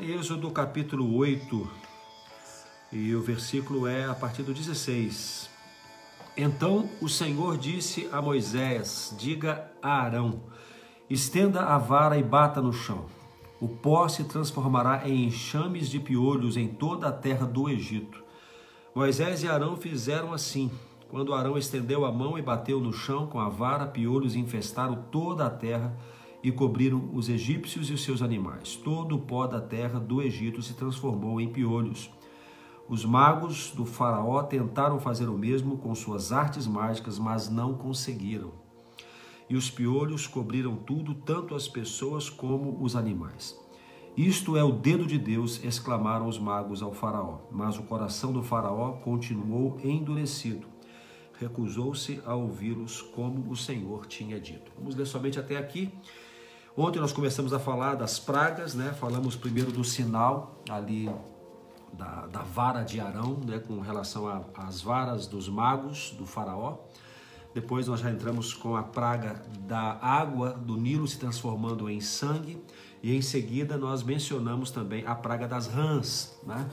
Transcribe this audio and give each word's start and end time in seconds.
Êxodo 0.00 0.48
capítulo 0.52 1.12
8, 1.16 1.68
e 2.92 3.16
o 3.16 3.20
versículo 3.20 3.84
é 3.84 4.04
a 4.04 4.14
partir 4.14 4.44
do 4.44 4.54
16. 4.54 5.50
Então 6.36 6.88
o 7.02 7.08
Senhor 7.08 7.58
disse 7.58 8.08
a 8.12 8.22
Moisés: 8.22 9.12
Diga 9.18 9.68
a 9.82 10.00
Arão: 10.00 10.40
Estenda 11.10 11.64
a 11.64 11.78
vara 11.78 12.16
e 12.16 12.22
bata 12.22 12.62
no 12.62 12.72
chão. 12.72 13.06
O 13.60 13.66
pó 13.66 14.06
se 14.06 14.22
transformará 14.22 15.08
em 15.08 15.24
enxames 15.24 15.88
de 15.88 15.98
piolhos 15.98 16.56
em 16.56 16.68
toda 16.68 17.08
a 17.08 17.12
terra 17.12 17.44
do 17.44 17.68
Egito. 17.68 18.22
Moisés 18.94 19.42
e 19.42 19.48
Arão 19.48 19.76
fizeram 19.76 20.32
assim. 20.32 20.70
Quando 21.10 21.34
Arão 21.34 21.58
estendeu 21.58 22.04
a 22.04 22.12
mão 22.12 22.38
e 22.38 22.42
bateu 22.42 22.78
no 22.78 22.92
chão 22.92 23.26
com 23.26 23.40
a 23.40 23.48
vara, 23.48 23.84
piolhos 23.84 24.36
infestaram 24.36 24.94
toda 25.10 25.44
a 25.44 25.50
terra 25.50 25.92
e 26.42 26.52
cobriram 26.52 27.10
os 27.12 27.28
egípcios 27.28 27.90
e 27.90 27.92
os 27.92 28.02
seus 28.02 28.22
animais. 28.22 28.76
Todo 28.76 29.16
o 29.16 29.20
pó 29.20 29.46
da 29.46 29.60
terra 29.60 29.98
do 29.98 30.22
Egito 30.22 30.62
se 30.62 30.74
transformou 30.74 31.40
em 31.40 31.52
piolhos. 31.52 32.10
Os 32.88 33.04
magos 33.04 33.70
do 33.72 33.84
Faraó 33.84 34.42
tentaram 34.42 34.98
fazer 34.98 35.28
o 35.28 35.36
mesmo 35.36 35.76
com 35.76 35.94
suas 35.94 36.32
artes 36.32 36.66
mágicas, 36.66 37.18
mas 37.18 37.50
não 37.50 37.74
conseguiram. 37.74 38.52
E 39.50 39.56
os 39.56 39.70
piolhos 39.70 40.26
cobriram 40.26 40.76
tudo, 40.76 41.14
tanto 41.14 41.54
as 41.54 41.68
pessoas 41.68 42.30
como 42.30 42.82
os 42.82 42.96
animais. 42.96 43.58
Isto 44.16 44.56
é 44.56 44.64
o 44.64 44.72
dedo 44.72 45.06
de 45.06 45.16
Deus, 45.16 45.62
exclamaram 45.62 46.26
os 46.26 46.38
magos 46.38 46.82
ao 46.82 46.92
Faraó. 46.92 47.40
Mas 47.50 47.78
o 47.78 47.84
coração 47.84 48.32
do 48.32 48.42
Faraó 48.42 48.92
continuou 48.94 49.78
endurecido. 49.84 50.66
Recusou-se 51.38 52.20
a 52.26 52.34
ouvi-los 52.34 53.00
como 53.00 53.48
o 53.50 53.56
Senhor 53.56 54.06
tinha 54.06 54.40
dito. 54.40 54.72
Vamos 54.76 54.96
ler 54.96 55.06
somente 55.06 55.38
até 55.38 55.56
aqui. 55.56 55.92
Ontem 56.80 57.00
nós 57.00 57.12
começamos 57.12 57.52
a 57.52 57.58
falar 57.58 57.96
das 57.96 58.20
pragas, 58.20 58.72
né? 58.72 58.94
Falamos 59.00 59.34
primeiro 59.34 59.72
do 59.72 59.82
sinal 59.82 60.62
ali 60.70 61.10
da, 61.92 62.28
da 62.28 62.42
vara 62.42 62.84
de 62.84 63.00
Arão, 63.00 63.36
né? 63.44 63.58
Com 63.58 63.80
relação 63.80 64.46
às 64.54 64.80
varas 64.80 65.26
dos 65.26 65.48
magos 65.48 66.14
do 66.16 66.24
faraó. 66.24 66.76
Depois 67.52 67.88
nós 67.88 67.98
já 67.98 68.12
entramos 68.12 68.54
com 68.54 68.76
a 68.76 68.84
praga 68.84 69.42
da 69.66 69.98
água 70.00 70.50
do 70.50 70.76
Nilo 70.76 71.08
se 71.08 71.18
transformando 71.18 71.90
em 71.90 72.00
sangue. 72.00 72.62
E 73.02 73.12
em 73.12 73.22
seguida 73.22 73.76
nós 73.76 74.04
mencionamos 74.04 74.70
também 74.70 75.04
a 75.04 75.16
praga 75.16 75.48
das 75.48 75.66
rãs, 75.66 76.38
né? 76.46 76.64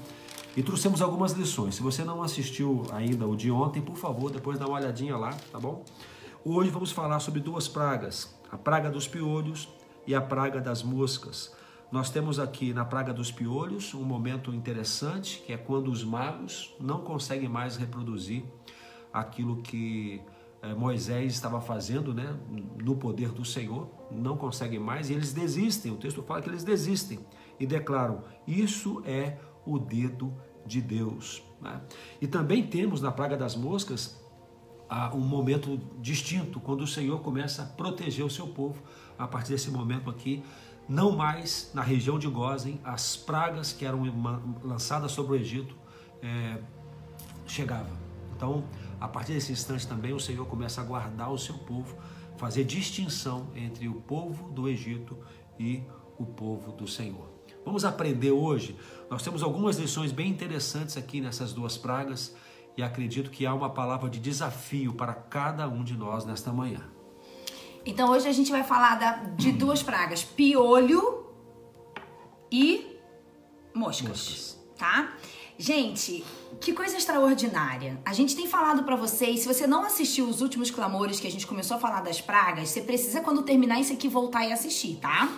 E 0.56 0.62
trouxemos 0.62 1.02
algumas 1.02 1.32
lições. 1.32 1.74
Se 1.74 1.82
você 1.82 2.04
não 2.04 2.22
assistiu 2.22 2.86
ainda 2.92 3.26
o 3.26 3.36
de 3.36 3.50
ontem, 3.50 3.82
por 3.82 3.98
favor, 3.98 4.30
depois 4.30 4.60
dá 4.60 4.68
uma 4.68 4.78
olhadinha 4.78 5.18
lá, 5.18 5.32
tá 5.52 5.60
bom? 5.60 5.84
Hoje 6.44 6.70
vamos 6.70 6.92
falar 6.92 7.20
sobre 7.22 7.40
duas 7.40 7.68
pragas: 7.68 8.36
a 8.52 8.56
praga 8.56 8.88
dos 8.88 9.08
piolhos 9.08 9.68
e 10.08 10.14
a 10.14 10.22
praga 10.22 10.62
das 10.62 10.84
moscas. 10.84 11.54
Nós 11.92 12.10
temos 12.10 12.40
aqui 12.40 12.74
na 12.74 12.84
praga 12.84 13.14
dos 13.14 13.32
piolhos 13.32 13.94
um 13.94 14.04
momento 14.04 14.54
interessante, 14.54 15.42
que 15.46 15.54
é 15.54 15.58
quando 15.58 15.90
os 15.90 16.04
magos 16.04 16.76
não 16.80 17.02
conseguem 17.02 17.48
mais 17.48 17.78
reproduzir 17.78 18.44
aquilo 19.14 19.62
que 19.62 20.22
eh, 20.62 20.74
Moisés 20.74 21.34
estava 21.34 21.62
fazendo, 21.62 22.14
né, 22.14 22.36
no 22.84 22.96
poder 22.96 23.32
do 23.32 23.46
Senhor, 23.46 23.90
não 24.12 24.36
conseguem 24.36 24.80
mais 24.80 25.10
e 25.10 25.14
eles 25.14 25.32
desistem. 25.32 25.92
O 25.92 25.96
texto 25.96 26.22
fala 26.24 26.42
que 26.42 26.50
eles 26.50 26.64
desistem 26.64 27.20
e 27.60 27.66
declaram: 27.66 28.24
Isso 28.48 29.02
é 29.06 29.38
o 29.66 29.80
dedo 29.80 30.34
de 30.66 30.82
Deus. 30.82 31.44
Né? 31.62 31.80
E 32.20 32.28
também 32.28 32.66
temos 32.66 33.02
na 33.02 33.12
praga 33.12 33.38
das 33.38 33.56
moscas 33.56 34.22
um 35.14 35.20
momento 35.20 35.80
distinto, 36.00 36.60
quando 36.60 36.82
o 36.82 36.88
Senhor 36.88 37.20
começa 37.22 37.64
a 37.64 37.66
proteger 37.66 38.24
o 38.24 38.30
seu 38.30 38.48
povo 38.48 38.82
a 39.18 39.28
partir 39.28 39.52
desse 39.52 39.70
momento 39.70 40.10
aqui, 40.10 40.44
não 40.88 41.12
mais 41.12 41.72
na 41.74 41.82
região 41.82 42.20
de 42.20 42.28
Gozen, 42.28 42.80
as 42.84 43.18
pragas 43.18 43.74
que 43.74 43.86
eram 43.86 44.04
lançadas 44.64 45.12
sobre 45.12 45.34
o 45.34 45.36
Egito 45.36 45.76
é, 46.22 46.60
chegavam. 47.46 47.98
Então, 48.36 48.64
a 49.00 49.08
partir 49.08 49.34
desse 49.34 49.52
instante 49.52 49.88
também, 49.88 50.14
o 50.14 50.20
Senhor 50.20 50.46
começa 50.46 50.82
a 50.82 50.84
guardar 50.84 51.32
o 51.32 51.38
seu 51.38 51.56
povo, 51.56 51.96
fazer 52.38 52.64
distinção 52.66 53.48
entre 53.56 53.88
o 53.88 53.96
povo 53.96 54.52
do 54.52 54.68
Egito 54.68 55.18
e 55.58 55.84
o 56.18 56.26
povo 56.26 56.72
do 56.72 56.88
Senhor. 56.88 57.34
Vamos 57.64 57.84
aprender 57.84 58.32
hoje. 58.32 58.78
Nós 59.10 59.24
temos 59.24 59.42
algumas 59.42 59.78
lições 59.78 60.12
bem 60.12 60.30
interessantes 60.30 60.98
aqui 60.98 61.20
nessas 61.20 61.52
duas 61.52 61.78
pragas 61.78 62.36
e 62.78 62.84
acredito 62.84 63.32
que 63.32 63.46
há 63.46 63.54
uma 63.54 63.70
palavra 63.70 64.10
de 64.10 64.20
desafio 64.20 64.94
para 64.94 65.14
cada 65.14 65.68
um 65.68 65.84
de 65.84 65.96
nós 65.96 66.26
nesta 66.26 66.52
manhã. 66.52 66.95
Então 67.86 68.10
hoje 68.10 68.28
a 68.28 68.32
gente 68.32 68.52
vai 68.52 68.64
falar 68.64 68.96
da, 68.96 69.12
de 69.36 69.52
duas 69.52 69.84
pragas: 69.84 70.24
piolho 70.24 71.26
e 72.52 72.98
moscas, 73.74 74.08
moscas. 74.08 74.60
tá? 74.78 75.14
Gente, 75.58 76.26
que 76.60 76.74
coisa 76.74 76.98
extraordinária. 76.98 78.02
A 78.04 78.12
gente 78.12 78.36
tem 78.36 78.46
falado 78.46 78.84
para 78.84 78.96
vocês, 78.96 79.40
se 79.40 79.48
você 79.48 79.66
não 79.66 79.86
assistiu 79.86 80.28
os 80.28 80.42
últimos 80.42 80.70
clamores 80.70 81.20
que 81.20 81.28
a 81.28 81.32
gente 81.32 81.48
começou 81.48 81.78
a 81.78 81.80
falar 81.80 82.02
das 82.02 82.20
pragas, 82.20 82.70
você 82.70 82.82
precisa 82.82 83.22
quando 83.22 83.44
terminar 83.44 83.80
isso 83.80 83.94
aqui 83.94 84.10
voltar 84.10 84.46
e 84.46 84.52
assistir, 84.52 84.98
tá? 84.98 85.30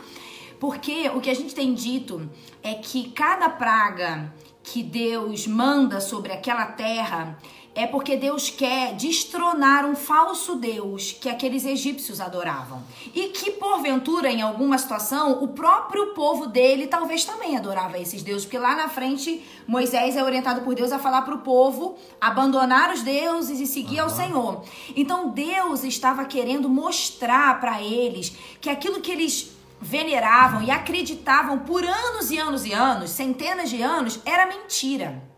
Porque 0.60 1.08
o 1.10 1.22
que 1.22 1.30
a 1.30 1.36
gente 1.36 1.54
tem 1.54 1.74
dito 1.74 2.28
é 2.64 2.74
que 2.74 3.12
cada 3.12 3.48
praga 3.48 4.34
que 4.64 4.82
Deus 4.82 5.46
manda 5.46 6.02
sobre 6.02 6.34
aquela 6.34 6.66
terra, 6.66 7.38
é 7.78 7.86
porque 7.86 8.18
Deus 8.18 8.50
quer 8.50 8.96
destronar 8.96 9.86
um 9.86 9.96
falso 9.96 10.56
Deus 10.56 11.12
que 11.12 11.30
aqueles 11.30 11.64
egípcios 11.64 12.20
adoravam. 12.20 12.82
E 13.14 13.28
que, 13.28 13.52
porventura, 13.52 14.32
em 14.32 14.42
alguma 14.42 14.80
situação, 14.80 15.44
o 15.44 15.50
próprio 15.50 16.08
povo 16.16 16.48
dele 16.48 16.88
talvez 16.88 17.24
também 17.24 17.56
adorava 17.56 18.00
esses 18.00 18.24
deuses. 18.24 18.46
Porque 18.46 18.58
lá 18.58 18.76
na 18.76 18.90
frente, 18.90 19.46
Moisés 19.68 20.18
é 20.18 20.24
orientado 20.24 20.62
por 20.62 20.74
Deus 20.74 20.92
a 20.92 20.98
falar 20.98 21.22
para 21.22 21.36
o 21.36 21.42
povo 21.42 21.96
abandonar 22.20 22.92
os 22.92 23.04
deuses 23.04 23.60
e 23.60 23.68
seguir 23.68 24.00
uhum. 24.00 24.06
ao 24.06 24.10
Senhor. 24.10 24.64
Então, 24.96 25.30
Deus 25.30 25.84
estava 25.84 26.26
querendo 26.26 26.68
mostrar 26.68 27.62
para 27.62 27.80
eles 27.80 28.36
que 28.60 28.72
aquilo 28.72 29.02
que 29.02 29.12
eles 29.12 29.56
veneravam 29.80 30.64
e 30.64 30.72
acreditavam 30.72 31.60
por 31.60 31.86
anos 31.86 32.32
e 32.32 32.40
anos 32.40 32.66
e 32.66 32.74
anos, 32.74 33.12
centenas 33.12 33.70
de 33.70 33.84
anos, 33.84 34.20
era 34.26 34.48
mentira. 34.48 35.37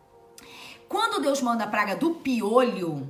Quando 0.89 1.21
Deus 1.21 1.39
manda 1.39 1.65
a 1.65 1.67
praga 1.67 1.95
do 1.95 2.15
piolho, 2.15 3.07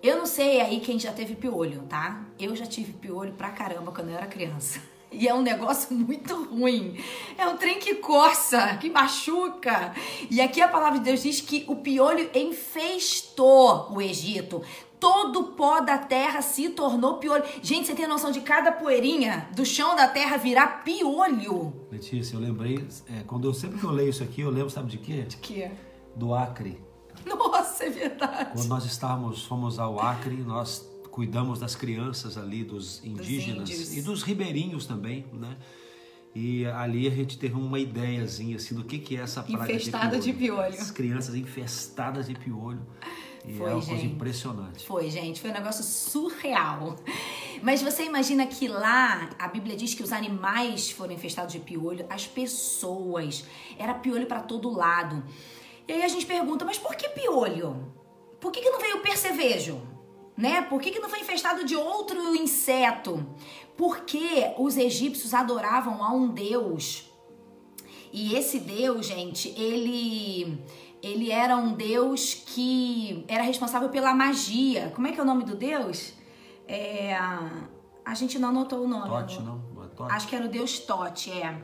eu 0.00 0.16
não 0.16 0.26
sei 0.26 0.60
aí 0.60 0.78
quem 0.78 0.96
já 0.96 1.12
teve 1.12 1.34
piolho, 1.34 1.82
tá? 1.88 2.24
Eu 2.38 2.54
já 2.54 2.64
tive 2.64 2.92
piolho 2.92 3.32
pra 3.32 3.50
caramba 3.50 3.90
quando 3.90 4.10
eu 4.10 4.16
era 4.16 4.26
criança. 4.26 4.80
E 5.16 5.28
é 5.28 5.34
um 5.34 5.42
negócio 5.42 5.94
muito 5.94 6.34
ruim. 6.46 6.98
É 7.38 7.46
um 7.46 7.56
trem 7.56 7.78
que 7.78 7.94
coça, 7.96 8.76
que 8.78 8.90
machuca. 8.90 9.94
E 10.28 10.40
aqui 10.40 10.60
a 10.60 10.66
palavra 10.66 10.98
de 10.98 11.04
Deus 11.04 11.22
diz 11.22 11.40
que 11.40 11.64
o 11.68 11.76
piolho 11.76 12.28
infestou 12.34 13.92
o 13.92 14.02
Egito. 14.02 14.60
Todo 14.98 15.38
o 15.38 15.44
pó 15.52 15.78
da 15.78 15.98
terra 15.98 16.42
se 16.42 16.68
tornou 16.70 17.18
piolho. 17.18 17.44
Gente, 17.62 17.86
você 17.86 17.94
tem 17.94 18.08
noção 18.08 18.32
de 18.32 18.40
cada 18.40 18.72
poeirinha 18.72 19.48
do 19.54 19.64
chão 19.64 19.94
da 19.94 20.08
terra 20.08 20.36
virar 20.36 20.82
piolho? 20.82 21.86
Letícia, 21.92 22.34
eu 22.34 22.40
lembrei, 22.40 22.84
é, 23.08 23.22
quando 23.24 23.46
eu 23.46 23.54
sempre 23.54 23.78
que 23.78 23.84
eu 23.84 23.92
leio 23.92 24.10
isso 24.10 24.24
aqui, 24.24 24.40
eu 24.40 24.50
lembro, 24.50 24.70
sabe 24.70 24.90
de 24.90 24.98
quê? 24.98 25.22
De 25.22 25.36
quê? 25.36 25.70
do 26.16 26.34
Acre. 26.34 26.80
Nossa, 27.28 27.84
é 27.84 27.90
verdade. 27.90 28.50
Quando 28.52 28.68
nós 28.68 28.84
estávamos, 28.84 29.44
fomos 29.44 29.78
ao 29.78 30.00
Acre, 30.00 30.36
nós 30.36 30.88
cuidamos 31.10 31.60
das 31.60 31.76
crianças 31.76 32.36
ali, 32.36 32.64
dos 32.64 33.04
indígenas 33.04 33.68
dos 33.68 33.96
e 33.96 34.02
dos 34.02 34.22
ribeirinhos 34.22 34.86
também, 34.86 35.24
né? 35.32 35.56
E 36.34 36.66
ali 36.66 37.06
a 37.06 37.10
gente 37.10 37.38
teve 37.38 37.54
uma 37.54 37.78
ideiazinha 37.78 38.56
assim 38.56 38.74
do 38.74 38.82
que, 38.82 38.98
que 38.98 39.16
é 39.16 39.20
essa 39.20 39.40
praga 39.40 39.72
Infestada 39.72 40.18
de 40.18 40.32
piolho. 40.32 40.62
de 40.62 40.72
piolho. 40.72 40.82
As 40.82 40.90
crianças 40.90 41.34
infestadas 41.36 42.26
de 42.26 42.34
piolho. 42.34 42.84
E 43.46 43.54
foi, 43.54 43.70
é 43.70 43.74
uma 43.74 43.80
gente. 43.80 43.90
coisa 43.90 44.04
impressionante. 44.04 44.86
Foi, 44.86 45.10
gente. 45.10 45.40
Foi 45.40 45.50
um 45.50 45.52
negócio 45.52 45.84
surreal. 45.84 46.96
Mas 47.62 47.82
você 47.82 48.04
imagina 48.04 48.46
que 48.46 48.66
lá 48.66 49.30
a 49.38 49.46
Bíblia 49.46 49.76
diz 49.76 49.94
que 49.94 50.02
os 50.02 50.12
animais 50.12 50.90
foram 50.90 51.12
infestados 51.12 51.52
de 51.52 51.60
piolho, 51.60 52.04
as 52.08 52.26
pessoas. 52.26 53.44
Era 53.78 53.94
piolho 53.94 54.26
para 54.26 54.40
todo 54.40 54.70
lado. 54.70 55.22
E 55.86 55.92
aí 55.92 56.02
a 56.02 56.08
gente 56.08 56.26
pergunta, 56.26 56.64
mas 56.64 56.78
por 56.78 56.94
que 56.94 57.08
piolho? 57.08 57.92
Por 58.40 58.50
que, 58.50 58.60
que 58.60 58.70
não 58.70 58.80
veio 58.80 59.00
percevejo? 59.00 59.80
Né? 60.36 60.62
Por 60.62 60.80
que, 60.80 60.90
que 60.90 60.98
não 60.98 61.08
foi 61.08 61.20
infestado 61.20 61.64
de 61.64 61.76
outro 61.76 62.34
inseto? 62.34 63.24
Porque 63.76 64.52
os 64.58 64.76
egípcios 64.76 65.32
adoravam 65.32 66.02
a 66.02 66.12
um 66.12 66.28
deus. 66.28 67.10
E 68.12 68.34
esse 68.34 68.60
deus, 68.60 69.06
gente, 69.06 69.48
ele 69.60 70.58
ele 71.02 71.30
era 71.30 71.56
um 71.56 71.74
deus 71.74 72.32
que 72.32 73.24
era 73.28 73.42
responsável 73.42 73.90
pela 73.90 74.14
magia. 74.14 74.90
Como 74.94 75.06
é 75.06 75.12
que 75.12 75.20
é 75.20 75.22
o 75.22 75.26
nome 75.26 75.44
do 75.44 75.54
deus? 75.54 76.14
É, 76.66 77.14
a 77.14 78.14
gente 78.14 78.38
não 78.38 78.48
anotou 78.48 78.84
o 78.84 78.88
nome. 78.88 79.08
Tote, 79.08 79.42
não? 79.42 79.60
É 79.84 79.88
Tote? 79.88 80.12
Acho 80.12 80.28
que 80.28 80.34
era 80.36 80.46
o 80.46 80.48
deus 80.48 80.78
Tote, 80.78 81.30
é. 81.30 81.60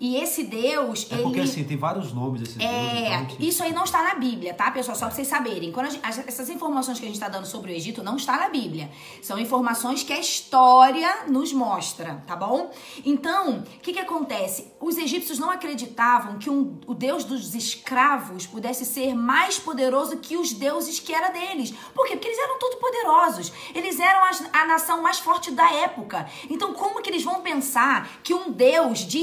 E 0.00 0.16
esse 0.16 0.44
Deus, 0.44 1.06
É 1.10 1.14
ele 1.14 1.22
porque 1.24 1.40
assim, 1.40 1.64
tem 1.64 1.76
vários 1.76 2.12
nomes 2.12 2.54
então 2.54 2.66
a 2.68 2.70
é, 2.72 3.18
gente- 3.18 3.48
isso 3.48 3.62
aí 3.62 3.72
não 3.72 3.84
está 3.84 4.02
na 4.02 4.14
Bíblia, 4.14 4.54
tá, 4.54 4.70
pessoal? 4.70 4.96
Só 4.96 5.06
pra 5.06 5.14
vocês 5.14 5.26
saberem. 5.26 5.72
Quando 5.72 5.86
a 5.86 5.90
gente- 5.90 6.06
as- 6.06 6.18
essas 6.26 6.48
informações 6.48 6.98
que 6.98 7.04
a 7.04 7.08
gente 7.08 7.16
está 7.16 7.28
dando 7.28 7.46
sobre 7.46 7.72
o 7.72 7.74
Egito 7.74 8.02
não 8.02 8.16
está 8.16 8.36
na 8.36 8.48
Bíblia. 8.48 8.90
São 9.22 9.38
informações 9.38 10.02
que 10.04 10.12
a 10.12 10.20
história 10.20 11.24
nos 11.28 11.52
mostra, 11.52 12.22
tá 12.26 12.36
bom? 12.36 12.70
Então, 13.04 13.58
o 13.58 13.62
que 13.80 13.92
que 13.92 13.98
acontece? 13.98 14.72
Os 14.80 14.96
egípcios 14.96 15.38
não 15.38 15.50
acreditavam 15.50 16.38
que 16.38 16.48
um- 16.48 16.78
o 16.86 16.94
Deus 16.94 17.24
dos 17.24 17.54
escravos 17.54 18.46
pudesse 18.46 18.84
ser 18.84 19.14
mais 19.14 19.58
poderoso 19.58 20.16
que 20.18 20.36
os 20.36 20.52
deuses 20.52 21.00
que 21.00 21.12
era 21.12 21.30
deles. 21.30 21.72
Por 21.94 22.06
quê? 22.06 22.14
Porque 22.14 22.28
eles 22.28 22.38
eram 22.38 22.58
todos 22.58 22.76
poderosos. 22.78 23.52
Eles 23.74 23.98
eram 23.98 24.24
as- 24.24 24.44
a 24.52 24.66
nação 24.66 25.02
mais 25.02 25.18
forte 25.18 25.50
da 25.50 25.70
época. 25.72 26.26
Então, 26.48 26.72
como 26.72 27.02
que 27.02 27.10
eles 27.10 27.24
vão 27.24 27.40
pensar 27.40 28.08
que 28.22 28.32
um 28.34 28.50
Deus 28.50 29.00
de 29.00 29.18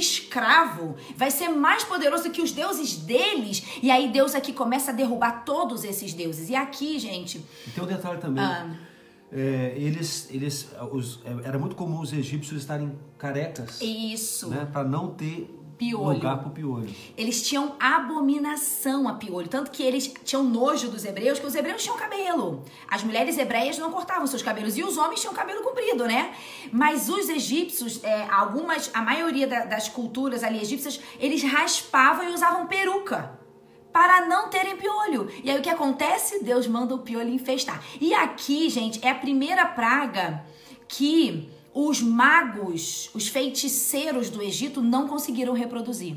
vai 1.16 1.32
ser 1.32 1.50
mais 1.50 1.84
poderoso 1.84 2.30
que 2.30 2.42
os 2.42 2.52
deuses 2.52 2.96
deles? 2.98 3.64
E 3.82 3.90
aí 3.92 4.12
Deus 4.12 4.36
aqui 4.36 4.52
começa 4.54 4.92
a 4.92 4.94
derrubar 4.94 5.44
todos 5.46 5.84
esses 5.84 6.14
deuses. 6.14 6.50
E 6.50 6.56
aqui, 6.56 6.98
gente, 7.00 7.44
E 7.68 7.72
tem 7.72 7.84
um 7.84 7.88
detalhe 7.88 8.20
também. 8.20 8.44
Ah. 8.44 8.76
É, 9.32 9.74
eles, 9.76 10.30
eles, 10.32 10.70
os- 10.92 11.20
é, 11.26 11.48
era 11.48 11.58
muito 11.60 11.76
comum 11.76 12.00
os 12.00 12.14
egípcios 12.14 12.62
estarem 12.62 12.94
carecas, 13.18 13.82
isso. 13.82 14.48
né, 14.50 14.68
para 14.72 14.84
não 14.84 15.10
ter 15.10 15.50
Piolho. 15.78 16.16
lugar 16.16 16.38
pro 16.40 16.50
piolho. 16.52 16.90
Eles 17.18 17.46
tinham 17.48 17.76
abominação 17.80 19.08
a 19.08 19.14
piolho. 19.14 19.48
Tanto 19.48 19.72
que 19.72 19.84
eles 19.84 20.14
tinham 20.24 20.44
nojo 20.44 20.90
dos 20.90 21.04
hebreus, 21.04 21.38
que 21.40 21.46
os 21.46 21.54
hebreus 21.56 21.84
tinham 21.84 21.98
cabelo. 21.98 22.64
As 22.88 23.04
mulheres 23.04 23.38
hebreias 23.38 23.78
não 23.78 23.92
cortavam 23.92 24.26
seus 24.26 24.42
cabelos. 24.42 24.78
E 24.78 24.84
os 24.84 24.98
homens 24.98 25.20
tinham 25.22 25.34
cabelo 25.34 25.62
comprido, 25.64 26.06
né? 26.06 26.34
Mas 26.72 27.10
os 27.10 27.28
egípcios, 27.30 28.04
é, 28.04 28.26
algumas, 28.30 28.90
a 28.94 29.02
maioria 29.02 29.48
da- 29.48 29.66
das 29.66 29.90
culturas 29.90 30.44
ali 30.44 30.60
egípcias, 30.62 31.00
eles 31.20 31.44
raspavam 31.44 32.30
e 32.30 32.34
usavam 32.34 32.68
peruca. 32.68 33.40
Para 33.92 34.26
não 34.26 34.50
terem 34.50 34.76
piolho. 34.76 35.30
E 35.44 35.50
aí 35.50 35.58
o 35.58 35.62
que 35.62 35.70
acontece? 35.70 36.44
Deus 36.44 36.68
manda 36.68 36.94
o 36.94 37.00
piolho 37.00 37.30
infestar. 37.30 37.82
E 38.02 38.14
aqui, 38.14 38.70
gente, 38.70 39.00
é 39.06 39.10
a 39.12 39.16
primeira 39.16 39.66
praga 39.66 40.44
que 40.88 41.50
os 41.76 42.02
magos, 42.02 43.10
os 43.14 43.28
feiticeiros 43.28 44.30
do 44.30 44.42
Egito 44.42 44.82
não 44.82 45.10
conseguiram 45.10 45.52
reproduzir. 45.54 46.16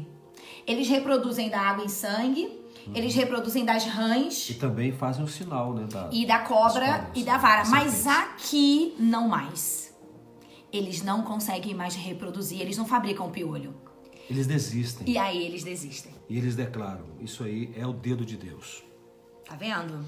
Eles 0.64 0.86
reproduzem 0.88 1.50
da 1.50 1.60
água 1.60 1.84
em 1.84 1.88
sangue, 1.88 2.60
eles 2.94 3.14
reproduzem 3.14 3.64
das 3.64 3.84
rãs 3.84 4.48
E 4.50 4.54
também 4.54 4.92
fazem 4.92 5.24
o 5.24 5.28
sinal, 5.28 5.74
né, 5.74 5.86
da, 5.90 6.08
e 6.12 6.24
da 6.24 6.38
cobra 6.38 7.10
e 7.14 7.24
da 7.24 7.36
vara. 7.38 7.68
Mas 7.68 8.06
aqui 8.06 8.94
não 9.00 9.26
mais. 9.28 9.92
Eles 10.72 11.02
não 11.02 11.22
conseguem 11.22 11.74
mais 11.74 11.94
reproduzir, 11.96 12.60
eles 12.60 12.76
não 12.76 12.86
fabricam 12.86 13.28
piolho. 13.30 13.74
Eles 14.30 14.46
desistem 14.46 15.08
E 15.10 15.18
aí 15.18 15.42
eles 15.44 15.64
desistem. 15.64 16.12
e 16.28 16.36
eles 16.38 16.54
declaram: 16.54 17.06
isso 17.20 17.42
aí 17.42 17.72
é 17.76 17.84
o 17.86 17.92
dedo 17.92 18.24
de 18.24 18.36
Deus. 18.36 18.84
Tá 19.44 19.56
vendo? 19.56 20.04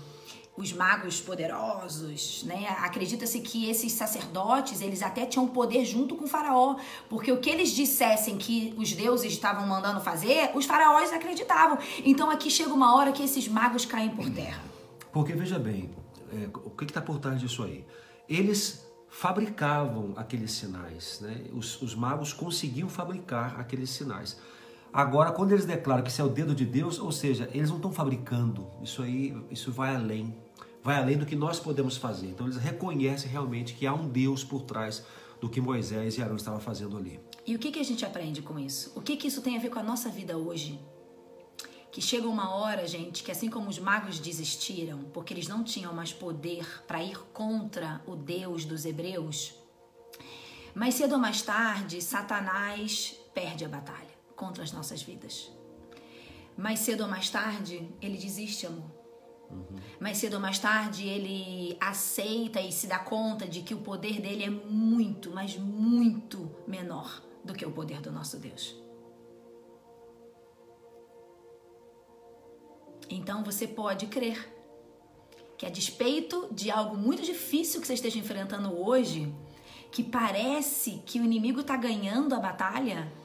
Os 0.56 0.72
magos 0.72 1.20
poderosos, 1.20 2.42
né? 2.44 2.66
Acredita-se 2.80 3.40
que 3.40 3.70
esses 3.70 3.92
sacerdotes, 3.92 4.80
eles 4.82 5.00
até 5.02 5.24
tinham 5.24 5.46
poder 5.46 5.84
junto 5.84 6.16
com 6.16 6.24
o 6.24 6.28
faraó, 6.28 6.76
porque 7.08 7.32
o 7.32 7.38
que 7.38 7.48
eles 7.48 7.70
dissessem 7.70 8.36
que 8.36 8.74
os 8.76 8.92
deuses 8.92 9.32
estavam 9.32 9.66
mandando 9.66 10.00
fazer, 10.00 10.50
os 10.54 10.66
faraós 10.66 11.12
acreditavam. 11.12 11.78
Então 12.04 12.30
aqui 12.30 12.50
chega 12.50 12.74
uma 12.74 12.94
hora 12.94 13.12
que 13.12 13.22
esses 13.22 13.48
magos 13.48 13.86
caem 13.86 14.10
por 14.10 14.28
terra. 14.30 14.62
Porque 15.12 15.32
veja 15.32 15.58
bem, 15.58 15.90
é, 16.32 16.48
o 16.52 16.70
que 16.70 16.84
está 16.84 17.00
por 17.00 17.18
trás 17.18 17.40
disso 17.40 17.62
aí? 17.62 17.84
Eles 18.28 18.84
fabricavam 19.08 20.14
aqueles 20.16 20.52
sinais, 20.52 21.20
né? 21.20 21.44
Os, 21.52 21.82
os 21.82 21.94
magos 21.94 22.32
conseguiam 22.32 22.88
fabricar 22.88 23.58
aqueles 23.58 23.90
sinais. 23.90 24.38
Agora, 24.92 25.30
quando 25.30 25.52
eles 25.52 25.64
declaram 25.64 26.02
que 26.02 26.10
isso 26.10 26.20
é 26.20 26.24
o 26.24 26.28
dedo 26.28 26.52
de 26.52 26.64
Deus, 26.66 26.98
ou 26.98 27.12
seja, 27.12 27.48
eles 27.54 27.68
não 27.68 27.76
estão 27.76 27.92
fabricando. 27.92 28.66
Isso 28.82 29.02
aí, 29.02 29.36
isso 29.48 29.70
vai 29.70 29.94
além, 29.94 30.36
vai 30.82 30.96
além 30.96 31.16
do 31.16 31.24
que 31.24 31.36
nós 31.36 31.60
podemos 31.60 31.96
fazer. 31.96 32.26
Então, 32.26 32.46
eles 32.46 32.56
reconhecem 32.56 33.30
realmente 33.30 33.74
que 33.74 33.86
há 33.86 33.94
um 33.94 34.08
Deus 34.08 34.42
por 34.42 34.62
trás 34.62 35.04
do 35.40 35.48
que 35.48 35.60
Moisés 35.60 36.18
e 36.18 36.22
Arão 36.22 36.34
estavam 36.34 36.60
fazendo 36.60 36.96
ali. 36.96 37.20
E 37.46 37.54
o 37.54 37.58
que, 37.58 37.70
que 37.70 37.78
a 37.78 37.84
gente 37.84 38.04
aprende 38.04 38.42
com 38.42 38.58
isso? 38.58 38.92
O 38.96 39.00
que, 39.00 39.16
que 39.16 39.28
isso 39.28 39.40
tem 39.40 39.56
a 39.56 39.60
ver 39.60 39.70
com 39.70 39.78
a 39.78 39.82
nossa 39.82 40.08
vida 40.08 40.36
hoje? 40.36 40.80
Que 41.92 42.02
chega 42.02 42.26
uma 42.26 42.54
hora, 42.54 42.86
gente, 42.86 43.22
que 43.22 43.30
assim 43.30 43.48
como 43.48 43.68
os 43.68 43.78
magos 43.78 44.18
desistiram, 44.18 45.04
porque 45.12 45.32
eles 45.32 45.46
não 45.46 45.62
tinham 45.62 45.94
mais 45.94 46.12
poder 46.12 46.84
para 46.86 47.02
ir 47.02 47.18
contra 47.32 48.02
o 48.06 48.16
Deus 48.16 48.64
dos 48.64 48.84
hebreus, 48.84 49.54
mais 50.74 50.94
cedo 50.94 51.14
ou 51.14 51.18
mais 51.18 51.42
tarde, 51.42 52.00
Satanás 52.00 53.16
perde 53.34 53.64
a 53.64 53.68
batalha 53.68 54.09
contra 54.40 54.64
as 54.64 54.72
nossas 54.72 55.02
vidas. 55.02 55.52
Mais 56.56 56.78
cedo 56.78 57.02
ou 57.02 57.10
mais 57.10 57.28
tarde, 57.28 57.86
ele 58.00 58.16
desiste, 58.16 58.66
amor. 58.66 58.90
Mais 60.00 60.16
cedo 60.16 60.34
ou 60.34 60.40
mais 60.40 60.58
tarde, 60.58 61.06
ele 61.06 61.76
aceita 61.78 62.58
e 62.58 62.72
se 62.72 62.86
dá 62.86 62.98
conta 62.98 63.46
de 63.46 63.60
que 63.60 63.74
o 63.74 63.82
poder 63.82 64.18
dele 64.18 64.44
é 64.44 64.48
muito, 64.50 65.30
mas 65.30 65.58
muito 65.58 66.50
menor 66.66 67.22
do 67.44 67.52
que 67.52 67.66
o 67.66 67.70
poder 67.70 68.00
do 68.00 68.10
nosso 68.10 68.38
Deus. 68.38 68.74
Então 73.10 73.44
você 73.44 73.66
pode 73.68 74.06
crer 74.06 74.38
que, 75.58 75.66
a 75.66 75.70
despeito 75.70 76.48
de 76.50 76.70
algo 76.70 76.96
muito 76.96 77.22
difícil 77.22 77.78
que 77.80 77.86
você 77.86 77.94
esteja 77.94 78.18
enfrentando 78.18 78.74
hoje, 78.74 79.30
que 79.92 80.02
parece 80.02 81.02
que 81.04 81.20
o 81.20 81.24
inimigo 81.24 81.60
está 81.60 81.76
ganhando 81.76 82.34
a 82.34 82.40
batalha, 82.40 83.19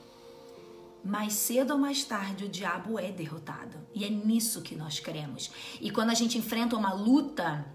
mais 1.06 1.34
cedo 1.34 1.74
ou 1.74 1.78
mais 1.78 2.04
tarde 2.04 2.46
o 2.46 2.50
diabo 2.50 2.98
é 2.98 3.12
derrotado. 3.12 3.78
E 3.94 4.04
é 4.04 4.10
nisso 4.10 4.62
que 4.62 4.76
nós 4.76 5.00
cremos. 5.00 5.52
E 5.80 5.92
quando 5.92 6.10
a 6.10 6.16
gente 6.16 6.38
enfrenta 6.38 6.76
uma 6.76 6.94
luta, 6.94 7.66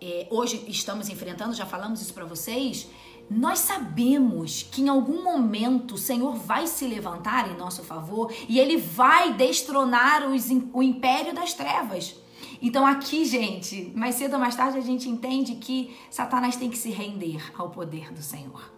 é, 0.00 0.26
hoje 0.28 0.64
estamos 0.66 1.08
enfrentando, 1.08 1.54
já 1.54 1.64
falamos 1.64 2.02
isso 2.02 2.12
para 2.12 2.24
vocês, 2.24 2.88
nós 3.30 3.60
sabemos 3.60 4.64
que 4.64 4.82
em 4.82 4.88
algum 4.88 5.22
momento 5.22 5.94
o 5.94 5.98
Senhor 5.98 6.34
vai 6.34 6.66
se 6.66 6.86
levantar 6.86 7.50
em 7.50 7.56
nosso 7.56 7.84
favor 7.84 8.34
e 8.48 8.58
ele 8.58 8.76
vai 8.76 9.32
destronar 9.32 10.28
os, 10.28 10.50
o 10.72 10.82
império 10.82 11.32
das 11.32 11.54
trevas. 11.54 12.16
Então 12.60 12.84
aqui, 12.84 13.24
gente, 13.24 13.92
mais 13.94 14.16
cedo 14.16 14.34
ou 14.34 14.40
mais 14.40 14.56
tarde 14.56 14.78
a 14.78 14.82
gente 14.82 15.08
entende 15.08 15.54
que 15.54 15.96
Satanás 16.10 16.56
tem 16.56 16.68
que 16.68 16.78
se 16.78 16.90
render 16.90 17.52
ao 17.56 17.70
poder 17.70 18.12
do 18.12 18.22
Senhor. 18.22 18.72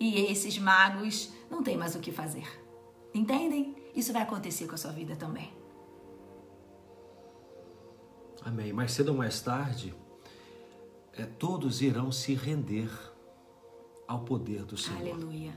E 0.00 0.20
esses 0.30 0.56
magos 0.56 1.30
não 1.50 1.62
têm 1.62 1.76
mais 1.76 1.94
o 1.94 1.98
que 1.98 2.12
fazer. 2.12 2.67
Entendem? 3.14 3.76
Isso 3.94 4.12
vai 4.12 4.22
acontecer 4.22 4.66
com 4.66 4.74
a 4.74 4.78
sua 4.78 4.92
vida 4.92 5.16
também. 5.16 5.52
Amém. 8.44 8.72
Mais 8.72 8.92
cedo 8.92 9.10
ou 9.10 9.16
mais 9.16 9.40
tarde, 9.40 9.94
é, 11.12 11.24
todos 11.24 11.82
irão 11.82 12.12
se 12.12 12.34
render 12.34 12.90
ao 14.06 14.20
poder 14.20 14.64
do 14.64 14.76
Senhor. 14.76 15.00
Aleluia. 15.00 15.52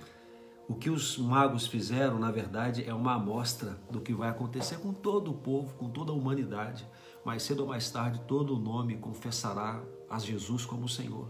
O 0.67 0.75
que 0.75 0.89
os 0.89 1.17
magos 1.17 1.67
fizeram, 1.67 2.17
na 2.17 2.31
verdade, 2.31 2.83
é 2.87 2.93
uma 2.93 3.15
amostra 3.15 3.77
do 3.89 3.99
que 3.99 4.13
vai 4.13 4.29
acontecer 4.29 4.77
com 4.77 4.93
todo 4.93 5.31
o 5.31 5.33
povo, 5.33 5.73
com 5.75 5.89
toda 5.89 6.11
a 6.11 6.15
humanidade. 6.15 6.87
Mais 7.25 7.43
cedo 7.43 7.61
ou 7.61 7.67
mais 7.67 7.89
tarde, 7.91 8.21
todo 8.27 8.55
o 8.55 8.59
nome 8.59 8.97
confessará 8.97 9.83
a 10.09 10.17
Jesus 10.17 10.65
como 10.65 10.87
Senhor, 10.87 11.27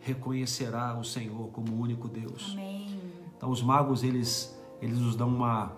reconhecerá 0.00 0.98
o 0.98 1.04
Senhor 1.04 1.48
como 1.48 1.72
o 1.72 1.80
único 1.80 2.08
Deus. 2.08 2.50
Amém. 2.52 3.00
Então, 3.36 3.50
os 3.50 3.62
magos, 3.62 4.02
eles, 4.02 4.56
eles 4.82 4.98
nos 4.98 5.14
dão 5.14 5.28
uma, 5.28 5.76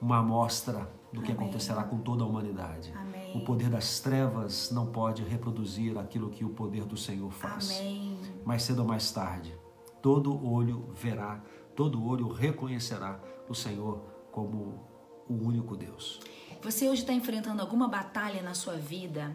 uma 0.00 0.18
amostra 0.18 0.88
do 1.10 1.22
que 1.22 1.32
Amém. 1.32 1.46
acontecerá 1.46 1.82
com 1.84 1.98
toda 1.98 2.22
a 2.22 2.26
humanidade. 2.26 2.92
Amém. 2.94 3.34
O 3.34 3.40
poder 3.40 3.70
das 3.70 3.98
trevas 3.98 4.70
não 4.70 4.86
pode 4.86 5.22
reproduzir 5.24 5.96
aquilo 5.98 6.28
que 6.28 6.44
o 6.44 6.50
poder 6.50 6.84
do 6.84 6.96
Senhor 6.96 7.30
faz. 7.32 7.80
Amém. 7.80 8.20
Mais 8.44 8.62
cedo 8.62 8.80
ou 8.80 8.84
mais 8.86 9.10
tarde, 9.10 9.58
todo 10.02 10.46
olho 10.46 10.90
verá, 10.92 11.42
todo 11.74 12.04
olho 12.06 12.28
reconhecerá 12.28 13.18
o 13.48 13.54
Senhor 13.54 14.02
como 14.30 14.86
o 15.26 15.34
único 15.34 15.74
Deus. 15.74 16.20
Você 16.62 16.88
hoje 16.88 17.00
está 17.00 17.12
enfrentando 17.12 17.62
alguma 17.62 17.88
batalha 17.88 18.42
na 18.42 18.54
sua 18.54 18.76
vida 18.76 19.34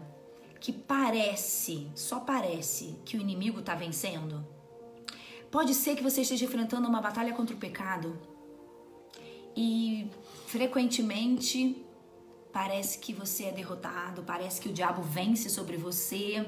que 0.60 0.72
parece, 0.72 1.90
só 1.94 2.20
parece, 2.20 2.98
que 3.04 3.16
o 3.16 3.20
inimigo 3.20 3.60
está 3.60 3.74
vencendo? 3.74 4.44
Pode 5.50 5.74
ser 5.74 5.96
que 5.96 6.02
você 6.02 6.22
esteja 6.22 6.44
enfrentando 6.44 6.88
uma 6.88 7.00
batalha 7.00 7.32
contra 7.32 7.54
o 7.54 7.58
pecado 7.58 8.18
e 9.60 10.08
frequentemente 10.46 11.84
parece 12.52 13.00
que 13.00 13.12
você 13.12 13.46
é 13.46 13.50
derrotado, 13.50 14.22
parece 14.22 14.60
que 14.60 14.68
o 14.68 14.72
diabo 14.72 15.02
vence 15.02 15.50
sobre 15.50 15.76
você. 15.76 16.46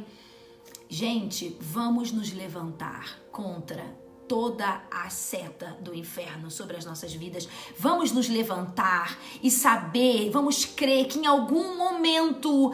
Gente, 0.89 1.57
vamos 1.61 2.13
nos 2.13 2.33
levantar 2.33 3.19
contra 3.33 3.85
toda 4.29 4.85
a 4.89 5.11
seta 5.11 5.77
do 5.81 5.93
inferno 5.93 6.53
sobre 6.53 6.77
as 6.77 6.85
nossas 6.85 7.13
vidas. 7.13 7.49
Vamos 7.77 8.13
nos 8.13 8.29
levantar 8.29 9.19
e 9.43 9.51
saber, 9.51 10.31
vamos 10.31 10.65
crer 10.65 11.09
que 11.09 11.19
em 11.19 11.27
algum 11.27 11.77
momento 11.77 12.73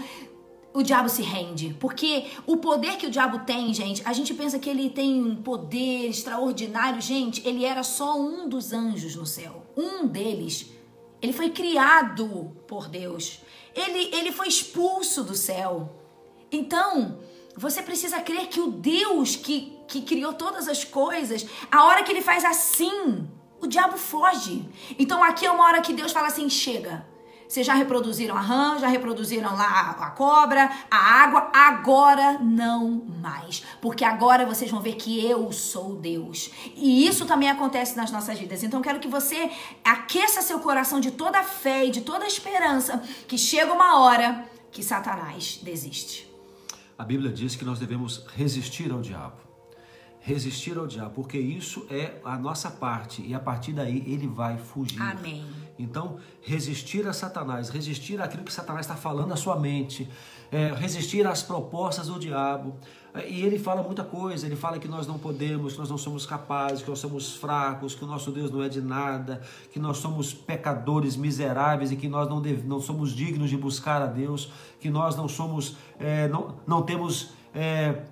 o 0.77 0.83
diabo 0.83 1.09
se 1.09 1.23
rende. 1.23 1.75
Porque 1.81 2.27
o 2.47 2.59
poder 2.59 2.99
que 2.99 3.07
o 3.07 3.11
diabo 3.11 3.39
tem, 3.47 3.73
gente, 3.73 4.03
a 4.05 4.13
gente 4.13 4.35
pensa 4.35 4.59
que 4.59 4.69
ele 4.69 4.91
tem 4.91 5.25
um 5.25 5.35
poder 5.35 6.11
extraordinário. 6.11 7.01
Gente, 7.01 7.47
ele 7.49 7.65
era 7.65 7.83
só 7.83 8.21
um 8.21 8.47
dos 8.47 8.75
anjos 8.75 9.17
no 9.17 9.25
céu. 9.25 9.65
Um 9.75 10.07
deles 10.07 10.71
Ele 11.23 11.33
foi 11.33 11.49
criado 11.49 12.55
por 12.69 12.89
Deus. 12.89 13.41
Ele, 13.75 14.15
ele 14.15 14.31
foi 14.31 14.49
expulso 14.49 15.25
do 15.25 15.35
céu. 15.35 15.91
Então, 16.53 17.21
você 17.57 17.83
precisa 17.83 18.21
crer 18.21 18.49
que 18.49 18.61
o 18.61 18.71
Deus 18.71 19.35
que, 19.35 19.79
que 19.89 20.03
criou 20.03 20.35
todas 20.35 20.69
as 20.69 20.85
coisas, 20.85 21.47
a 21.73 21.87
hora 21.87 22.03
que 22.03 22.13
ele 22.13 22.21
faz 22.21 22.45
assim, 22.45 23.27
o 23.63 23.67
diabo 23.67 23.97
foge. 23.97 24.69
Então 24.99 25.25
aqui 25.25 25.47
é 25.47 25.51
uma 25.51 25.65
hora 25.65 25.81
que 25.81 25.95
Deus 25.95 26.13
fala 26.13 26.27
assim: 26.27 26.51
chega. 26.51 27.16
Vocês 27.49 27.67
já 27.67 27.75
reproduziram 27.75 28.37
a 28.37 28.41
rã, 28.41 28.79
já 28.79 28.89
reproduziram 28.89 29.55
lá 29.55 29.91
a, 29.91 30.11
cobra, 30.11 30.71
a 30.91 30.97
água, 30.97 31.51
agora 31.53 32.39
não 32.41 33.05
mais. 33.21 33.63
Porque 33.81 34.05
agora 34.05 34.45
vocês 34.45 34.71
vão 34.71 34.81
ver 34.81 34.95
que 34.95 35.25
eu 35.25 35.53
sou 35.53 35.97
Deus. 35.97 36.51
E 36.75 37.07
isso 37.07 37.25
também 37.27 37.51
acontece 37.51 37.97
nas 37.97 38.11
nossas 38.11 38.39
vidas. 38.39 38.63
Então 38.63 38.83
quero 38.83 38.99
que 38.99 39.09
você 39.09 39.51
aqueça 39.85 40.43
seu 40.43 40.61
coração 40.61 41.01
de 41.01 41.11
toda 41.11 41.43
fé 41.43 41.87
e 41.87 41.91
de 41.91 42.01
toda 42.01 42.27
esperança 42.27 43.03
que 43.29 43.39
chega 43.39 43.73
uma 43.73 44.01
hora 44.01 44.45
que 44.71 44.83
Satanás 44.83 45.61
desiste. 45.63 46.31
A 46.99 47.05
Bíblia 47.05 47.31
diz 47.31 47.55
que 47.55 47.65
nós 47.65 47.79
devemos 47.79 48.27
resistir 48.35 48.91
ao 48.91 49.01
diabo. 49.01 49.37
Resistir 50.27 50.77
ao 50.77 50.89
diabo, 50.89 51.11
porque 51.15 51.39
isso 51.39 51.87
é 51.89 52.21
a 52.25 52.37
nossa 52.37 52.69
parte 52.69 53.23
e 53.23 53.33
a 53.33 53.39
partir 53.39 53.73
daí 53.73 54.03
ele 54.09 54.27
vai 54.27 54.59
fugir. 54.59 55.01
Amém. 55.01 55.47
Então, 55.79 56.17
resistir 56.43 57.07
a 57.07 57.13
Satanás, 57.13 57.69
resistir 57.69 58.21
àquilo 58.21 58.43
que 58.43 58.53
Satanás 58.53 58.87
está 58.87 58.97
falando 58.97 59.29
na 59.29 59.37
sua 59.37 59.57
mente, 59.57 60.11
é, 60.51 60.73
resistir 60.75 61.25
às 61.25 61.45
propostas 61.45 62.09
do 62.09 62.19
diabo. 62.19 62.75
E 63.29 63.41
ele 63.43 63.57
fala 63.57 63.85
muita 63.85 64.03
coisa, 64.03 64.47
ele 64.47 64.57
fala 64.57 64.81
que 64.81 64.89
nós 64.89 65.07
não 65.07 65.17
podemos, 65.17 65.75
que 65.75 65.79
nós 65.79 65.89
não 65.89 65.97
somos 65.97 66.27
capazes, 66.27 66.83
que 66.83 66.91
nós 66.91 66.99
somos 66.99 67.37
fracos, 67.37 67.95
que 67.95 68.03
o 68.03 68.07
nosso 68.09 68.33
Deus 68.33 68.51
não 68.51 68.65
é 68.65 68.69
de 68.69 68.81
nada, 68.81 69.41
que 69.73 69.79
nós 69.79 69.99
somos 69.99 70.35
pecadores 70.35 71.17
miseráveis 71.17 71.93
e 71.93 71.97
que 71.97 72.09
nós 72.09 72.29
não, 72.29 72.43
deve, 72.43 72.67
não 72.67 72.81
somos 72.81 73.15
dignos 73.15 73.49
de 73.49 73.57
buscar 73.57 74.03
a 74.03 74.07
Deus, 74.07 74.51
que 74.81 74.91
nós 74.91 75.15
não 75.15 75.29
somos, 75.29 75.77
é, 76.01 76.27
não, 76.27 76.57
não 76.67 76.83
temos. 76.83 77.31
É, 77.55 78.03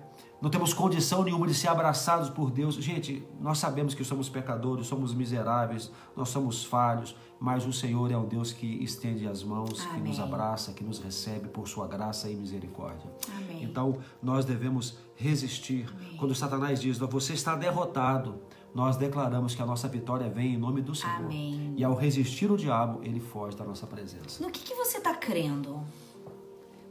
não 0.41 0.49
temos 0.49 0.73
condição 0.73 1.23
nenhuma 1.23 1.47
de 1.47 1.53
ser 1.53 1.69
abraçados 1.69 2.29
por 2.29 2.51
Deus. 2.51 2.75
Gente, 2.75 3.25
nós 3.39 3.57
sabemos 3.57 3.93
que 3.93 4.03
somos 4.03 4.29
pecadores, 4.29 4.87
somos 4.87 5.13
miseráveis, 5.13 5.91
nós 6.15 6.29
somos 6.29 6.63
falhos, 6.63 7.15
mas 7.39 7.65
o 7.65 7.73
Senhor 7.73 8.11
é 8.11 8.17
o 8.17 8.25
Deus 8.25 8.51
que 8.51 8.65
estende 8.83 9.27
as 9.27 9.43
mãos, 9.43 9.81
Amém. 9.81 9.93
que 9.95 10.09
nos 10.09 10.19
abraça, 10.19 10.73
que 10.73 10.83
nos 10.83 10.99
recebe 10.99 11.47
por 11.47 11.67
sua 11.67 11.87
graça 11.87 12.29
e 12.29 12.35
misericórdia. 12.35 13.09
Amém. 13.37 13.63
Então, 13.63 13.97
nós 14.21 14.45
devemos 14.45 14.97
resistir. 15.15 15.87
Amém. 15.89 16.17
Quando 16.17 16.35
Satanás 16.35 16.81
diz, 16.81 16.97
você 16.97 17.33
está 17.33 17.55
derrotado, 17.55 18.41
nós 18.73 18.97
declaramos 18.97 19.55
que 19.55 19.61
a 19.61 19.65
nossa 19.65 19.87
vitória 19.87 20.29
vem 20.29 20.55
em 20.55 20.57
nome 20.57 20.81
do 20.81 20.93
Senhor. 20.93 21.15
Amém. 21.15 21.73
E 21.77 21.83
ao 21.83 21.95
resistir 21.95 22.51
o 22.51 22.57
diabo, 22.57 22.99
ele 23.03 23.21
foge 23.21 23.55
da 23.55 23.63
nossa 23.63 23.87
presença. 23.87 24.43
No 24.43 24.51
que, 24.51 24.59
que 24.59 24.75
você 24.75 24.97
está 24.97 25.15
crendo? 25.15 25.81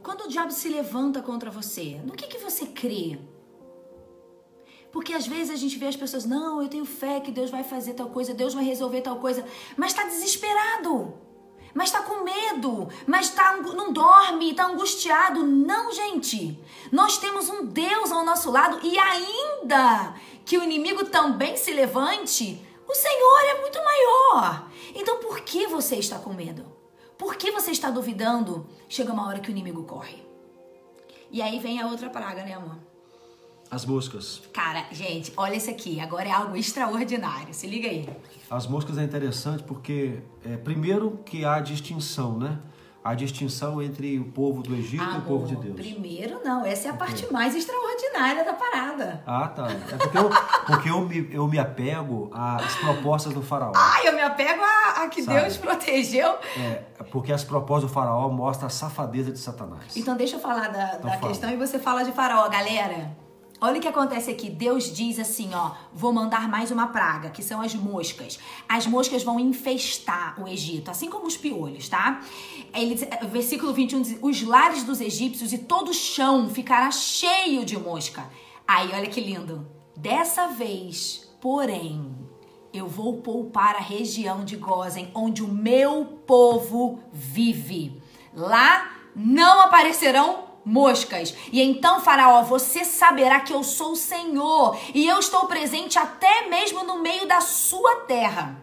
Quando 0.01 0.21
o 0.21 0.27
diabo 0.27 0.51
se 0.51 0.67
levanta 0.67 1.21
contra 1.21 1.49
você, 1.51 2.01
no 2.05 2.13
que, 2.13 2.27
que 2.27 2.37
você 2.37 2.65
crê? 2.67 3.19
Porque 4.95 5.11
às 5.11 5.27
vezes 5.27 5.49
a 5.49 5.57
gente 5.57 5.77
vê 5.77 5.87
as 5.87 5.95
pessoas, 5.97 6.23
não, 6.23 6.61
eu 6.61 6.69
tenho 6.69 6.85
fé 6.85 7.19
que 7.19 7.29
Deus 7.29 7.51
vai 7.51 7.65
fazer 7.65 7.95
tal 7.95 8.07
coisa, 8.07 8.33
Deus 8.33 8.53
vai 8.53 8.63
resolver 8.63 9.01
tal 9.01 9.17
coisa, 9.17 9.45
mas 9.75 9.91
está 9.91 10.05
desesperado, 10.05 11.13
mas 11.73 11.89
está 11.89 12.01
com 12.01 12.23
medo, 12.23 12.87
mas 13.05 13.29
tá, 13.29 13.57
não 13.57 13.91
dorme, 13.91 14.51
está 14.51 14.67
angustiado. 14.67 15.45
Não, 15.45 15.91
gente. 15.91 16.57
Nós 16.93 17.17
temos 17.17 17.49
um 17.49 17.65
Deus 17.65 18.09
ao 18.09 18.23
nosso 18.23 18.49
lado 18.49 18.79
e 18.83 18.97
ainda 18.97 20.15
que 20.45 20.57
o 20.57 20.63
inimigo 20.63 21.03
também 21.07 21.57
se 21.57 21.73
levante, 21.73 22.65
o 22.87 22.95
Senhor 22.95 23.39
é 23.49 23.59
muito 23.59 23.77
maior. 23.83 24.69
Então 24.95 25.17
por 25.17 25.41
que 25.41 25.67
você 25.67 25.97
está 25.97 26.17
com 26.19 26.31
medo? 26.31 26.65
Por 27.17 27.35
que 27.35 27.51
você 27.51 27.71
está 27.71 27.89
duvidando? 27.89 28.65
Chega 28.87 29.11
uma 29.11 29.27
hora 29.27 29.41
que 29.41 29.49
o 29.49 29.51
inimigo 29.51 29.83
corre. 29.83 30.25
E 31.29 31.41
aí 31.41 31.59
vem 31.59 31.81
a 31.81 31.87
outra 31.87 32.09
praga, 32.09 32.45
né, 32.45 32.53
amor? 32.53 32.84
As 33.69 33.85
moscas. 33.85 34.41
Cara, 34.53 34.85
gente, 34.91 35.33
olha 35.35 35.55
isso 35.55 35.69
aqui. 35.69 35.99
Agora 35.99 36.27
é 36.27 36.31
algo 36.31 36.55
extraordinário. 36.55 37.53
Se 37.53 37.67
liga 37.67 37.87
aí. 37.87 38.07
As 38.49 38.67
moscas 38.67 38.97
é 38.97 39.03
interessante 39.03 39.63
porque, 39.63 40.19
é, 40.43 40.55
primeiro, 40.55 41.19
que 41.25 41.43
há 41.43 41.59
distinção, 41.59 42.37
né? 42.37 42.59
A 43.03 43.13
distinção 43.13 43.81
entre 43.83 44.17
o 44.17 44.25
povo 44.25 44.63
do 44.63 44.73
Egito 44.73 45.03
Amor, 45.03 45.15
e 45.15 45.19
o 45.19 45.21
povo 45.21 45.45
de 45.45 45.55
Deus. 45.57 45.75
Primeiro, 45.75 46.43
não. 46.43 46.65
Essa 46.65 46.87
é 46.87 46.91
a 46.91 46.93
okay. 46.95 47.07
parte 47.07 47.31
mais 47.31 47.55
extraordinária 47.55 48.43
da 48.43 48.53
parada. 48.53 49.23
Ah, 49.27 49.47
tá. 49.47 49.67
É 49.69 49.97
porque 49.97 50.17
eu, 50.17 50.29
porque 50.65 50.89
eu, 50.89 51.01
me, 51.01 51.29
eu 51.31 51.47
me 51.47 51.59
apego 51.59 52.31
às 52.33 52.75
propostas 52.75 53.31
do 53.33 53.43
faraó. 53.43 53.73
Ah, 53.75 54.03
eu 54.03 54.13
me 54.13 54.21
apego 54.21 54.63
a, 54.63 55.03
a 55.03 55.09
que 55.09 55.21
Sabe? 55.21 55.39
Deus 55.39 55.57
protegeu. 55.57 56.35
É, 56.57 56.83
porque 57.11 57.31
as 57.31 57.43
propostas 57.43 57.91
do 57.91 57.93
faraó 57.93 58.27
mostram 58.29 58.67
a 58.67 58.71
safadeza 58.71 59.31
de 59.31 59.37
Satanás. 59.37 59.95
Então, 59.95 60.15
deixa 60.15 60.37
eu 60.37 60.39
falar 60.39 60.69
da, 60.69 60.95
então, 60.95 61.09
da 61.11 61.17
questão 61.17 61.51
e 61.51 61.57
você 61.57 61.77
fala 61.77 62.03
de 62.03 62.11
faraó. 62.11 62.49
Galera, 62.49 63.15
Olha 63.65 63.79
o 63.79 63.81
que 63.81 63.87
acontece 63.87 64.29
aqui. 64.29 64.47
Deus 64.47 64.93
diz 64.93 65.17
assim, 65.17 65.49
ó, 65.55 65.71
vou 65.91 66.13
mandar 66.13 66.47
mais 66.47 66.69
uma 66.69 66.85
praga, 66.85 67.31
que 67.31 67.41
são 67.41 67.61
as 67.61 67.73
moscas. 67.73 68.37
As 68.69 68.85
moscas 68.85 69.23
vão 69.23 69.39
infestar 69.39 70.39
o 70.39 70.47
Egito, 70.47 70.91
assim 70.91 71.09
como 71.09 71.25
os 71.25 71.35
piolhos, 71.35 71.89
tá? 71.89 72.21
Ele, 72.71 72.95
versículo 73.27 73.73
21 73.73 74.01
diz: 74.03 74.19
"Os 74.21 74.43
lares 74.43 74.83
dos 74.83 75.01
egípcios 75.01 75.51
e 75.51 75.57
todo 75.57 75.89
o 75.89 75.93
chão 75.95 76.47
ficará 76.47 76.91
cheio 76.91 77.65
de 77.65 77.75
mosca". 77.75 78.29
Aí, 78.67 78.91
olha 78.93 79.07
que 79.07 79.19
lindo. 79.19 79.67
Dessa 79.97 80.49
vez, 80.49 81.27
porém, 81.41 82.13
eu 82.71 82.87
vou 82.87 83.17
poupar 83.17 83.77
a 83.77 83.79
região 83.79 84.45
de 84.45 84.57
Gozen, 84.57 85.09
onde 85.15 85.41
o 85.41 85.47
meu 85.47 86.05
povo 86.27 86.99
vive. 87.11 87.99
Lá 88.31 88.91
não 89.15 89.61
aparecerão 89.61 90.44
moscas. 90.65 91.35
E 91.51 91.61
então, 91.61 92.01
Faraó, 92.01 92.41
você 92.41 92.83
saberá 92.83 93.39
que 93.39 93.53
eu 93.53 93.63
sou 93.63 93.91
o 93.91 93.95
Senhor 93.95 94.77
e 94.93 95.05
eu 95.05 95.19
estou 95.19 95.45
presente 95.45 95.99
até 95.99 96.47
mesmo 96.49 96.83
no 96.83 97.01
meio 97.01 97.27
da 97.27 97.39
sua 97.39 97.97
terra. 98.07 98.59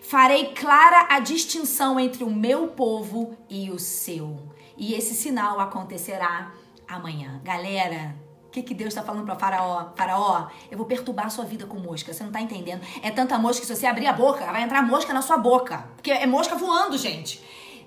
Farei 0.00 0.52
clara 0.54 1.06
a 1.10 1.20
distinção 1.20 1.98
entre 1.98 2.24
o 2.24 2.30
meu 2.30 2.68
povo 2.68 3.36
e 3.48 3.70
o 3.70 3.78
seu. 3.78 4.38
E 4.76 4.94
esse 4.94 5.14
sinal 5.14 5.60
acontecerá 5.60 6.52
amanhã. 6.88 7.40
Galera, 7.44 8.16
o 8.46 8.50
que, 8.50 8.62
que 8.62 8.74
Deus 8.74 8.88
está 8.88 9.02
falando 9.02 9.24
para 9.24 9.36
Faraó? 9.36 9.90
Faraó, 9.94 10.48
eu 10.68 10.76
vou 10.76 10.84
perturbar 10.84 11.26
a 11.26 11.30
sua 11.30 11.44
vida 11.44 11.66
com 11.66 11.78
mosca. 11.78 12.12
Você 12.12 12.24
não 12.24 12.30
está 12.30 12.40
entendendo. 12.40 12.84
É 13.00 13.10
tanta 13.10 13.38
mosca 13.38 13.60
que 13.60 13.66
se 13.68 13.76
você 13.76 13.86
abrir 13.86 14.08
a 14.08 14.12
boca, 14.12 14.44
vai 14.46 14.64
entrar 14.64 14.82
mosca 14.82 15.14
na 15.14 15.22
sua 15.22 15.36
boca. 15.36 15.84
Porque 15.94 16.10
é 16.10 16.26
mosca 16.26 16.56
voando, 16.56 16.98
gente. 16.98 17.40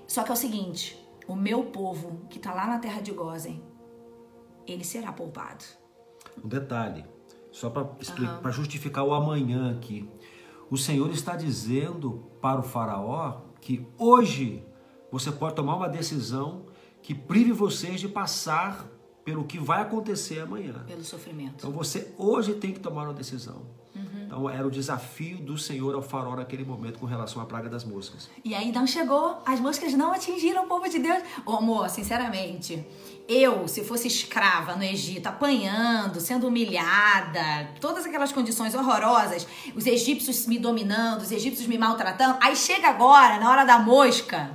Só 0.06 0.22
que 0.22 0.30
é 0.30 0.32
o 0.32 0.36
seguinte: 0.36 0.98
o 1.26 1.34
meu 1.34 1.64
povo 1.64 2.26
que 2.28 2.38
está 2.38 2.52
lá 2.52 2.66
na 2.66 2.78
terra 2.78 3.00
de 3.00 3.12
Gozen, 3.12 3.62
ele 4.66 4.84
será 4.84 5.12
poupado. 5.12 5.64
Um 6.42 6.48
detalhe, 6.48 7.04
só 7.50 7.70
para 7.70 7.82
uhum. 7.82 8.52
justificar 8.52 9.04
o 9.04 9.14
amanhã 9.14 9.72
aqui. 9.76 10.08
O 10.70 10.76
Senhor 10.76 11.10
está 11.10 11.36
dizendo 11.36 12.30
para 12.40 12.60
o 12.60 12.62
faraó 12.62 13.42
que 13.60 13.86
hoje 13.98 14.64
você 15.10 15.30
pode 15.30 15.54
tomar 15.54 15.76
uma 15.76 15.88
decisão 15.88 16.66
que 17.00 17.14
prive 17.14 17.52
vocês 17.52 18.00
de 18.00 18.08
passar 18.08 18.88
pelo 19.24 19.44
que 19.44 19.58
vai 19.58 19.82
acontecer 19.82 20.40
amanhã. 20.40 20.84
Pelo 20.86 21.04
sofrimento. 21.04 21.54
Então 21.58 21.70
você 21.70 22.12
hoje 22.18 22.54
tem 22.54 22.72
que 22.72 22.80
tomar 22.80 23.04
uma 23.04 23.14
decisão. 23.14 23.62
Então 24.34 24.50
era 24.50 24.66
o 24.66 24.70
desafio 24.70 25.38
do 25.38 25.56
Senhor 25.56 25.94
ao 25.94 26.02
faraó 26.02 26.34
naquele 26.34 26.64
momento 26.64 26.98
com 26.98 27.06
relação 27.06 27.40
à 27.40 27.46
praga 27.46 27.68
das 27.68 27.84
moscas. 27.84 28.28
E 28.44 28.52
aí 28.52 28.72
não 28.72 28.84
chegou, 28.84 29.40
as 29.46 29.60
moscas 29.60 29.94
não 29.94 30.12
atingiram 30.12 30.64
o 30.64 30.66
povo 30.66 30.88
de 30.88 30.98
Deus. 30.98 31.22
Ô 31.46 31.52
amor, 31.52 31.88
sinceramente, 31.88 32.84
eu, 33.28 33.68
se 33.68 33.84
fosse 33.84 34.08
escrava 34.08 34.74
no 34.74 34.82
Egito, 34.82 35.28
apanhando, 35.28 36.20
sendo 36.20 36.48
humilhada, 36.48 37.70
todas 37.80 38.04
aquelas 38.06 38.32
condições 38.32 38.74
horrorosas, 38.74 39.46
os 39.72 39.86
egípcios 39.86 40.48
me 40.48 40.58
dominando, 40.58 41.22
os 41.22 41.30
egípcios 41.30 41.68
me 41.68 41.78
maltratando, 41.78 42.36
aí 42.42 42.56
chega 42.56 42.88
agora, 42.88 43.38
na 43.38 43.48
hora 43.48 43.64
da 43.64 43.78
mosca, 43.78 44.50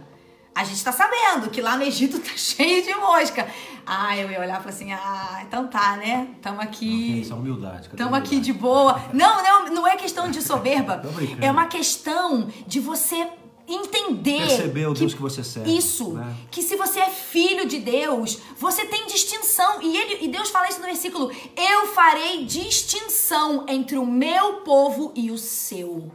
a 0.54 0.64
gente 0.64 0.84
tá 0.84 0.92
sabendo 0.92 1.50
que 1.50 1.62
lá 1.62 1.78
no 1.78 1.84
Egito 1.84 2.20
tá 2.20 2.32
cheio 2.36 2.84
de 2.84 2.94
mosca. 2.96 3.48
Ah, 3.86 4.16
eu 4.18 4.30
ia 4.30 4.40
olhar 4.40 4.60
e 4.60 4.64
falar 4.64 4.70
assim: 4.70 4.92
ah, 4.92 5.44
então 5.48 5.68
tá, 5.68 5.98
né? 5.98 6.28
Tamo 6.42 6.62
aqui. 6.62 7.22
Isso 7.22 7.34
é 7.34 7.36
humildade. 7.36 7.90
Tamo 7.90 8.16
aqui 8.16 8.40
de 8.40 8.54
boa. 8.54 9.02
Não, 9.14 9.42
não, 9.42 9.66
não 9.74 9.88
é 9.88 9.96
questão 9.96 10.30
de 10.30 10.42
soberba. 10.42 11.02
é 11.42 11.50
uma 11.50 11.66
questão 11.66 12.50
de 12.68 12.80
você 12.80 13.28
entender. 13.68 14.48
Perceber 14.48 14.88
o 14.88 14.94
que, 14.94 15.00
Deus 15.00 15.14
que 15.14 15.22
você 15.22 15.44
serve. 15.44 15.76
Isso. 15.76 16.14
Né? 16.14 16.36
Que 16.52 16.62
se 16.62 16.76
você 16.76 17.00
é 17.00 17.10
filho 17.10 17.68
de 17.68 17.80
Deus, 17.80 18.40
você 18.58 18.86
tem 18.86 19.08
distinção. 19.08 19.82
E, 19.82 19.98
ele, 19.98 20.26
e 20.26 20.28
Deus 20.28 20.50
fala 20.50 20.68
isso 20.68 20.80
no 20.80 20.86
versículo: 20.86 21.32
Eu 21.56 21.88
farei 21.88 22.46
distinção 22.46 23.66
entre 23.68 23.98
o 23.98 24.06
meu 24.06 24.58
povo 24.58 25.14
e 25.16 25.32
o 25.32 25.38
seu 25.38 26.12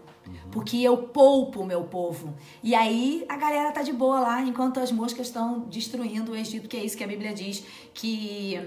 porque 0.54 0.76
eu 0.76 0.96
poupo 0.96 1.62
o 1.62 1.66
meu 1.66 1.82
povo. 1.82 2.32
E 2.62 2.76
aí 2.76 3.26
a 3.28 3.36
galera 3.36 3.72
tá 3.72 3.82
de 3.82 3.92
boa 3.92 4.20
lá, 4.20 4.40
enquanto 4.40 4.78
as 4.78 4.92
moscas 4.92 5.26
estão 5.26 5.66
destruindo 5.68 6.30
o 6.30 6.36
Egito, 6.36 6.68
que 6.68 6.76
é 6.76 6.84
isso 6.84 6.96
que 6.96 7.02
a 7.02 7.08
Bíblia 7.08 7.34
diz, 7.34 7.66
que 7.92 8.64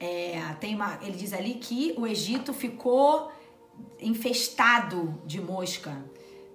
é, 0.00 0.40
tem 0.58 0.74
uma, 0.74 0.98
ele 1.02 1.14
diz 1.14 1.34
ali 1.34 1.56
que 1.56 1.94
o 1.98 2.06
Egito 2.06 2.54
ficou 2.54 3.30
infestado 4.00 5.14
de 5.26 5.38
mosca. 5.38 6.02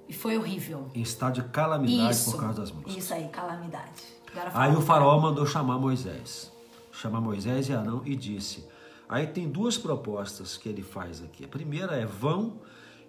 E 0.09 0.13
foi 0.13 0.35
horrível. 0.35 0.89
Em 0.95 1.03
estado 1.03 1.43
de 1.43 1.49
calamidade 1.49 2.15
Isso. 2.15 2.31
por 2.31 2.39
causa 2.39 2.61
das 2.61 2.71
moscas. 2.71 2.97
Isso 2.97 3.13
aí, 3.13 3.29
calamidade. 3.29 4.01
Aí 4.51 4.75
o 4.75 4.81
faraó 4.81 5.19
mandou 5.19 5.45
chamar 5.45 5.77
Moisés. 5.77 6.51
Chamar 6.91 7.21
Moisés 7.21 7.69
e 7.69 7.73
Arão 7.73 8.01
e 8.03 8.15
disse. 8.15 8.65
Aí 9.07 9.27
tem 9.27 9.47
duas 9.47 9.77
propostas 9.77 10.57
que 10.57 10.67
ele 10.67 10.81
faz 10.81 11.21
aqui. 11.21 11.45
A 11.45 11.47
primeira 11.47 11.95
é: 11.95 12.05
vão 12.05 12.59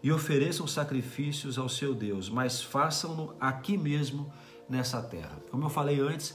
e 0.02 0.10
ofereçam 0.10 0.66
sacrifícios 0.66 1.58
ao 1.58 1.68
seu 1.68 1.94
Deus, 1.94 2.28
mas 2.28 2.62
façam-no 2.62 3.34
aqui 3.40 3.76
mesmo 3.76 4.32
nessa 4.68 5.00
terra. 5.00 5.38
Como 5.50 5.64
eu 5.64 5.70
falei 5.70 6.00
antes, 6.00 6.34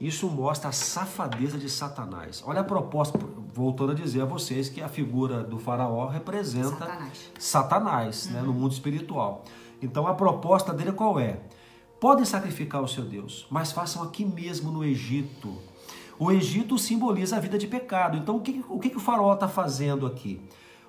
isso 0.00 0.28
mostra 0.28 0.68
a 0.68 0.72
safadeza 0.72 1.58
de 1.58 1.68
Satanás. 1.68 2.42
Olha 2.46 2.60
a 2.60 2.64
proposta, 2.64 3.18
voltando 3.52 3.92
a 3.92 3.94
dizer 3.94 4.22
a 4.22 4.24
vocês 4.24 4.68
que 4.68 4.80
a 4.80 4.88
figura 4.88 5.42
do 5.42 5.58
faraó 5.58 6.06
representa 6.06 6.70
Satanás. 6.70 7.32
Satanás, 7.38 8.26
né, 8.28 8.42
no 8.42 8.52
mundo 8.52 8.72
espiritual. 8.72 9.44
Então 9.82 10.06
a 10.06 10.14
proposta 10.14 10.72
dele 10.72 10.92
qual 10.92 11.18
é? 11.18 11.40
Podem 11.98 12.24
sacrificar 12.24 12.82
o 12.82 12.88
seu 12.88 13.04
Deus, 13.04 13.46
mas 13.50 13.72
façam 13.72 14.02
aqui 14.02 14.24
mesmo 14.24 14.70
no 14.70 14.84
Egito. 14.84 15.58
O 16.16 16.30
Egito 16.30 16.78
simboliza 16.78 17.36
a 17.36 17.40
vida 17.40 17.58
de 17.58 17.66
pecado. 17.66 18.16
Então 18.16 18.36
o 18.36 18.40
que 18.40 18.64
o, 18.68 18.78
que 18.78 18.96
o 18.96 19.00
faraó 19.00 19.34
está 19.34 19.48
fazendo 19.48 20.06
aqui? 20.06 20.40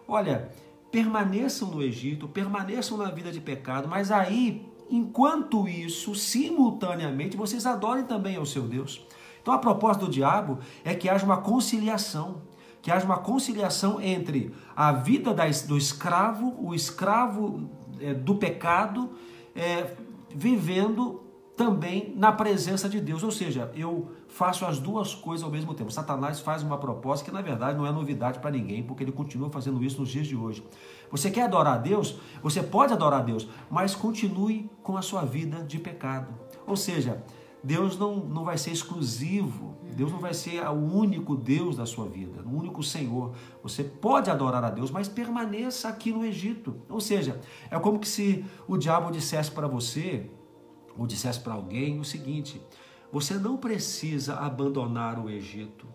Olha, 0.08 0.52
permaneçam 0.92 1.70
no 1.70 1.82
Egito, 1.82 2.28
permaneçam 2.28 2.98
na 2.98 3.10
vida 3.12 3.32
de 3.32 3.40
pecado, 3.40 3.88
mas 3.88 4.12
aí, 4.12 4.66
enquanto 4.90 5.68
isso, 5.68 6.16
simultaneamente, 6.16 7.38
vocês 7.38 7.66
adorem 7.66 8.04
também 8.06 8.36
ao 8.38 8.46
seu 8.46 8.64
Deus. 8.64 9.06
Então 9.42 9.54
a 9.54 9.58
proposta 9.58 10.06
do 10.06 10.12
diabo 10.12 10.60
é 10.84 10.94
que 10.96 11.08
haja 11.10 11.26
uma 11.26 11.38
conciliação, 11.38 12.42
que 12.82 12.92
haja 12.92 13.06
uma 13.06 13.18
conciliação 13.18 14.02
entre 14.02 14.52
a 14.76 14.92
vida 14.92 15.34
da- 15.34 15.48
do 15.68 15.78
escravo, 15.78 16.56
o 16.60 16.74
escravo 16.74 17.70
é, 18.00 18.14
do 18.14 18.36
pecado, 18.36 19.12
é, 19.56 19.96
vivendo 20.34 21.22
também 21.58 22.14
na 22.16 22.32
presença 22.32 22.88
de 22.88 23.02
Deus. 23.02 23.24
Ou 23.24 23.32
seja, 23.32 23.70
eu 23.76 24.10
faço 24.30 24.66
as 24.66 24.80
duas 24.80 25.14
coisas 25.14 25.44
ao 25.44 25.52
mesmo 25.52 25.74
tempo. 25.74 25.92
Satanás 25.92 26.40
faz 26.40 26.64
uma 26.64 26.78
proposta 26.78 27.26
que 27.26 27.32
na 27.32 27.42
verdade 27.42 27.78
não 27.78 27.86
é 27.86 27.92
novidade 27.92 28.40
para 28.40 28.52
ninguém, 28.52 28.84
porque 28.84 29.04
ele 29.04 29.12
continua 29.12 29.50
fazendo 29.50 29.84
isso 29.84 30.00
nos 30.00 30.10
dias 30.10 30.28
de 30.28 30.36
hoje. 30.36 30.64
Você 31.12 31.30
quer 31.30 31.44
adorar 31.44 31.74
a 31.74 31.78
Deus? 31.78 32.18
Você 32.42 32.62
pode 32.62 32.94
adorar 32.94 33.20
a 33.20 33.24
Deus, 33.24 33.48
mas 33.70 33.96
continue 33.96 34.70
com 34.84 34.96
a 34.96 35.02
sua 35.02 35.26
vida 35.26 35.64
de 35.64 35.80
pecado. 35.80 36.34
Ou 36.66 36.76
seja, 36.76 37.24
Deus 37.64 37.98
não, 37.98 38.18
não 38.18 38.46
vai 38.46 38.58
ser 38.58 38.72
exclusivo, 38.72 39.76
Deus 39.96 40.12
não 40.12 40.20
vai 40.20 40.34
ser 40.34 40.66
o 40.68 40.72
único 40.72 41.36
Deus 41.36 41.76
da 41.76 41.86
sua 41.86 42.08
vida, 42.08 42.42
o 42.46 42.56
único 42.56 42.82
Senhor. 42.82 43.34
Você 43.62 43.84
pode 43.84 44.30
adorar 44.30 44.64
a 44.64 44.70
Deus, 44.70 44.92
mas 44.92 45.10
permaneça 45.10 45.90
aqui 45.90 46.12
no 46.12 46.24
Egito. 46.24 46.76
Ou 46.88 47.02
seja, 47.02 47.42
é 47.70 47.78
como 47.80 48.00
que 48.00 48.08
se 48.08 48.46
o 48.68 48.78
diabo 48.78 49.12
dissesse 49.12 49.52
para 49.52 49.68
você, 49.68 50.30
ou 50.98 51.06
dissesse 51.06 51.40
para 51.40 51.54
alguém 51.54 52.00
o 52.00 52.06
seguinte: 52.06 52.62
você 53.12 53.36
não 53.36 53.58
precisa 53.58 54.36
abandonar 54.36 55.20
o 55.20 55.30
Egito, 55.30 55.88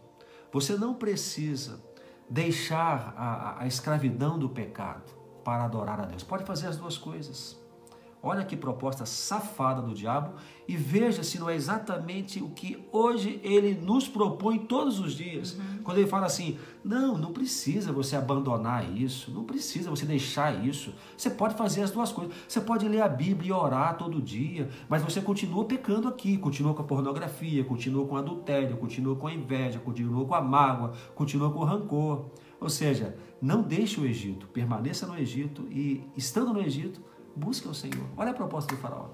você 0.52 0.76
não 0.76 0.94
precisa 0.94 1.82
deixar 2.28 3.14
a, 3.16 3.62
a- 3.62 3.66
escravidão 3.66 4.38
do 4.38 4.48
pecado 4.48 5.12
para 5.44 5.64
adorar 5.64 6.00
a 6.00 6.04
Deus. 6.06 6.22
Pode 6.22 6.44
fazer 6.44 6.66
as 6.68 6.76
duas 6.76 6.96
coisas. 6.96 7.58
Olha 8.26 8.42
que 8.42 8.56
proposta 8.56 9.04
safada 9.04 9.82
do 9.82 9.92
diabo 9.92 10.32
e 10.66 10.78
veja 10.78 11.22
se 11.22 11.38
não 11.38 11.50
é 11.50 11.54
exatamente 11.54 12.42
o 12.42 12.48
que 12.48 12.82
hoje 12.90 13.38
ele 13.44 13.74
nos 13.74 14.08
propõe 14.08 14.60
todos 14.60 14.98
os 14.98 15.12
dias. 15.12 15.58
Quando 15.82 15.98
ele 15.98 16.06
fala 16.06 16.24
assim: 16.24 16.56
não, 16.82 17.18
não 17.18 17.34
precisa 17.34 17.92
você 17.92 18.16
abandonar 18.16 18.90
isso, 18.96 19.30
não 19.30 19.44
precisa 19.44 19.90
você 19.90 20.06
deixar 20.06 20.64
isso. 20.64 20.94
Você 21.14 21.28
pode 21.28 21.54
fazer 21.54 21.82
as 21.82 21.90
duas 21.90 22.12
coisas. 22.12 22.34
Você 22.48 22.62
pode 22.62 22.88
ler 22.88 23.02
a 23.02 23.08
Bíblia 23.08 23.50
e 23.50 23.52
orar 23.52 23.98
todo 23.98 24.22
dia, 24.22 24.70
mas 24.88 25.02
você 25.02 25.20
continua 25.20 25.66
pecando 25.66 26.08
aqui, 26.08 26.38
continua 26.38 26.72
com 26.72 26.80
a 26.80 26.86
pornografia, 26.86 27.62
continua 27.62 28.06
com 28.06 28.14
o 28.14 28.18
adultério, 28.18 28.78
continua 28.78 29.14
com 29.16 29.26
a 29.26 29.34
inveja, 29.34 29.78
continua 29.78 30.24
com 30.24 30.34
a 30.34 30.40
mágoa, 30.40 30.94
continua 31.14 31.50
com 31.50 31.58
o 31.58 31.64
rancor. 31.64 32.24
Ou 32.58 32.70
seja, 32.70 33.14
não 33.42 33.60
deixe 33.60 34.00
o 34.00 34.06
Egito, 34.06 34.46
permaneça 34.46 35.06
no 35.06 35.18
Egito 35.18 35.68
e, 35.70 36.02
estando 36.16 36.54
no 36.54 36.62
Egito, 36.62 37.02
busque 37.36 37.68
o 37.68 37.74
Senhor. 37.74 38.06
Olha 38.16 38.30
a 38.30 38.34
proposta 38.34 38.74
do 38.74 38.80
faraó. 38.80 39.06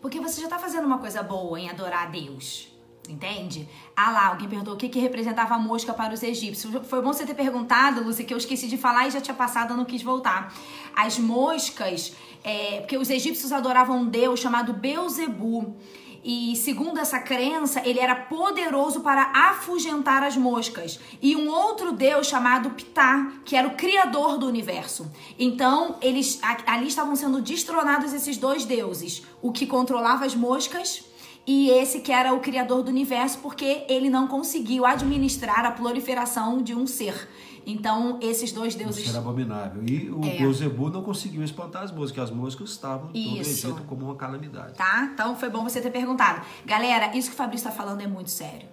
Porque 0.00 0.20
você 0.20 0.40
já 0.40 0.48
tá 0.48 0.58
fazendo 0.58 0.86
uma 0.86 0.98
coisa 0.98 1.22
boa 1.22 1.58
em 1.58 1.68
adorar 1.70 2.04
a 2.04 2.10
Deus. 2.10 2.74
Entende? 3.08 3.68
Ah 3.94 4.10
lá, 4.10 4.26
alguém 4.28 4.48
perguntou 4.48 4.74
o 4.74 4.76
que, 4.78 4.88
que 4.88 4.98
representava 4.98 5.54
a 5.54 5.58
mosca 5.58 5.92
para 5.92 6.14
os 6.14 6.22
egípcios. 6.22 6.74
Foi 6.86 7.02
bom 7.02 7.12
você 7.12 7.26
ter 7.26 7.34
perguntado, 7.34 8.02
Lúcia, 8.02 8.24
que 8.24 8.32
eu 8.32 8.38
esqueci 8.38 8.66
de 8.66 8.78
falar 8.78 9.06
e 9.06 9.10
já 9.10 9.20
tinha 9.20 9.34
passado, 9.34 9.72
eu 9.72 9.76
não 9.76 9.84
quis 9.84 10.02
voltar. 10.02 10.54
As 10.96 11.18
moscas, 11.18 12.14
é, 12.42 12.80
porque 12.80 12.96
os 12.96 13.10
egípcios 13.10 13.52
adoravam 13.52 13.98
um 13.98 14.06
deus 14.08 14.40
chamado 14.40 14.72
Beuzebu. 14.72 15.76
E 16.24 16.56
segundo 16.56 16.98
essa 16.98 17.20
crença, 17.20 17.82
ele 17.84 18.00
era 18.00 18.14
poderoso 18.14 19.00
para 19.00 19.30
afugentar 19.50 20.22
as 20.22 20.38
moscas. 20.38 20.98
E 21.20 21.36
um 21.36 21.50
outro 21.50 21.92
deus 21.92 22.26
chamado 22.26 22.70
Ptah, 22.70 23.30
que 23.44 23.54
era 23.54 23.68
o 23.68 23.76
criador 23.76 24.38
do 24.38 24.46
universo. 24.46 25.10
Então, 25.38 25.96
eles 26.00 26.40
ali 26.66 26.88
estavam 26.88 27.14
sendo 27.14 27.42
destronados 27.42 28.14
esses 28.14 28.38
dois 28.38 28.64
deuses, 28.64 29.22
o 29.42 29.52
que 29.52 29.66
controlava 29.66 30.24
as 30.24 30.34
moscas 30.34 31.04
e 31.46 31.68
esse 31.70 32.00
que 32.00 32.10
era 32.12 32.32
o 32.32 32.40
criador 32.40 32.82
do 32.82 32.88
universo, 32.90 33.38
porque 33.38 33.84
ele 33.88 34.08
não 34.08 34.26
conseguiu 34.26 34.84
administrar 34.86 35.64
a 35.64 35.70
proliferação 35.70 36.62
de 36.62 36.74
um 36.74 36.86
ser. 36.86 37.28
Então, 37.66 38.18
esses 38.20 38.52
dois 38.52 38.74
deuses 38.74 39.08
ser 39.10 39.16
abominável. 39.16 39.82
E 39.86 40.10
o 40.10 40.22
É. 40.24 40.36
Beuzebu 40.38 40.90
não 40.90 41.02
conseguiu 41.02 41.42
espantar 41.42 41.82
as 41.82 41.90
moscas. 41.92 42.24
As 42.24 42.30
moscas 42.30 42.70
estavam 42.70 43.08
em 43.14 43.24
todo 43.24 43.36
o 43.38 43.40
Isso. 43.40 43.66
Egito 43.68 43.82
como 43.84 44.04
uma 44.04 44.16
calamidade. 44.16 44.74
tá? 44.74 45.08
Então 45.12 45.34
foi 45.34 45.48
bom 45.48 45.62
você 45.64 45.80
ter 45.80 45.90
perguntado. 45.90 46.44
Galera, 46.66 47.16
isso 47.16 47.28
que 47.28 47.34
o 47.34 47.38
Fabrício 47.38 47.68
tá 47.68 47.74
falando 47.74 48.02
é 48.02 48.06
muito 48.06 48.30
sério. 48.30 48.68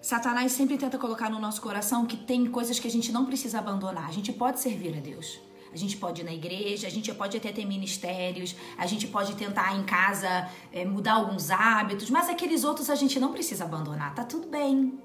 Satanás 0.00 0.52
sempre 0.52 0.78
tenta 0.78 0.96
colocar 0.96 1.28
no 1.28 1.38
nosso 1.38 1.60
coração 1.60 2.06
que 2.06 2.16
tem 2.16 2.46
coisas 2.46 2.78
que 2.78 2.86
a 2.86 2.90
gente 2.90 3.12
não 3.12 3.26
precisa 3.26 3.58
abandonar. 3.58 4.08
A 4.08 4.12
gente 4.12 4.32
pode 4.32 4.60
servir 4.60 4.96
a 4.96 5.00
Deus. 5.00 5.38
A 5.72 5.76
gente 5.76 5.96
pode 5.96 6.22
ir 6.22 6.24
na 6.24 6.32
igreja, 6.32 6.86
a 6.86 6.90
gente 6.90 7.12
pode 7.12 7.36
até 7.36 7.52
ter 7.52 7.64
ministérios, 7.64 8.54
a 8.76 8.86
gente 8.86 9.06
pode 9.06 9.34
tentar 9.34 9.76
em 9.76 9.82
casa 9.84 10.48
eh, 10.72 10.84
mudar 10.84 11.14
alguns 11.14 11.50
hábitos, 11.50 12.10
mas 12.10 12.28
aqueles 12.28 12.64
outros 12.64 12.88
a 12.88 12.94
gente 12.94 13.20
não 13.20 13.32
precisa 13.32 13.64
abandonar. 13.64 14.14
Tá 14.14 14.24
tudo 14.24 14.46
bem. 14.48 14.98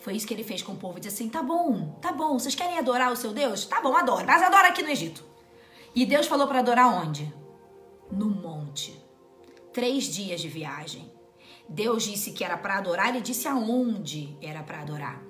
Foi 0.00 0.14
isso 0.14 0.26
que 0.26 0.34
ele 0.34 0.44
fez 0.44 0.62
com 0.62 0.72
o 0.72 0.76
povo. 0.76 1.00
Disse 1.00 1.14
assim: 1.14 1.30
tá 1.30 1.42
bom, 1.42 1.96
tá 2.02 2.12
bom, 2.12 2.38
vocês 2.38 2.54
querem 2.54 2.78
adorar 2.78 3.12
o 3.12 3.16
seu 3.16 3.32
Deus? 3.32 3.64
Tá 3.64 3.80
bom, 3.80 3.96
adora, 3.96 4.26
mas 4.26 4.42
adora 4.42 4.68
aqui 4.68 4.82
no 4.82 4.90
Egito. 4.90 5.24
E 5.94 6.04
Deus 6.04 6.26
falou 6.26 6.46
para 6.46 6.58
adorar 6.58 6.88
onde? 6.88 7.32
No 8.10 8.28
monte. 8.28 9.00
Três 9.72 10.04
dias 10.04 10.40
de 10.40 10.48
viagem. 10.48 11.10
Deus 11.68 12.02
disse 12.02 12.32
que 12.32 12.44
era 12.44 12.56
para 12.58 12.78
adorar, 12.78 13.08
ele 13.08 13.20
disse 13.20 13.48
aonde 13.48 14.36
era 14.42 14.62
para 14.62 14.80
adorar. 14.82 15.22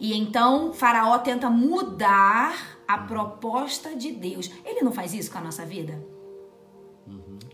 E 0.00 0.16
então 0.16 0.72
Faraó 0.72 1.18
tenta 1.18 1.50
mudar 1.50 2.78
a 2.94 2.98
proposta 2.98 3.94
de 3.94 4.12
Deus. 4.12 4.50
Ele 4.64 4.82
não 4.82 4.92
faz 4.92 5.12
isso 5.14 5.30
com 5.30 5.38
a 5.38 5.42
nossa 5.42 5.64
vida? 5.64 6.02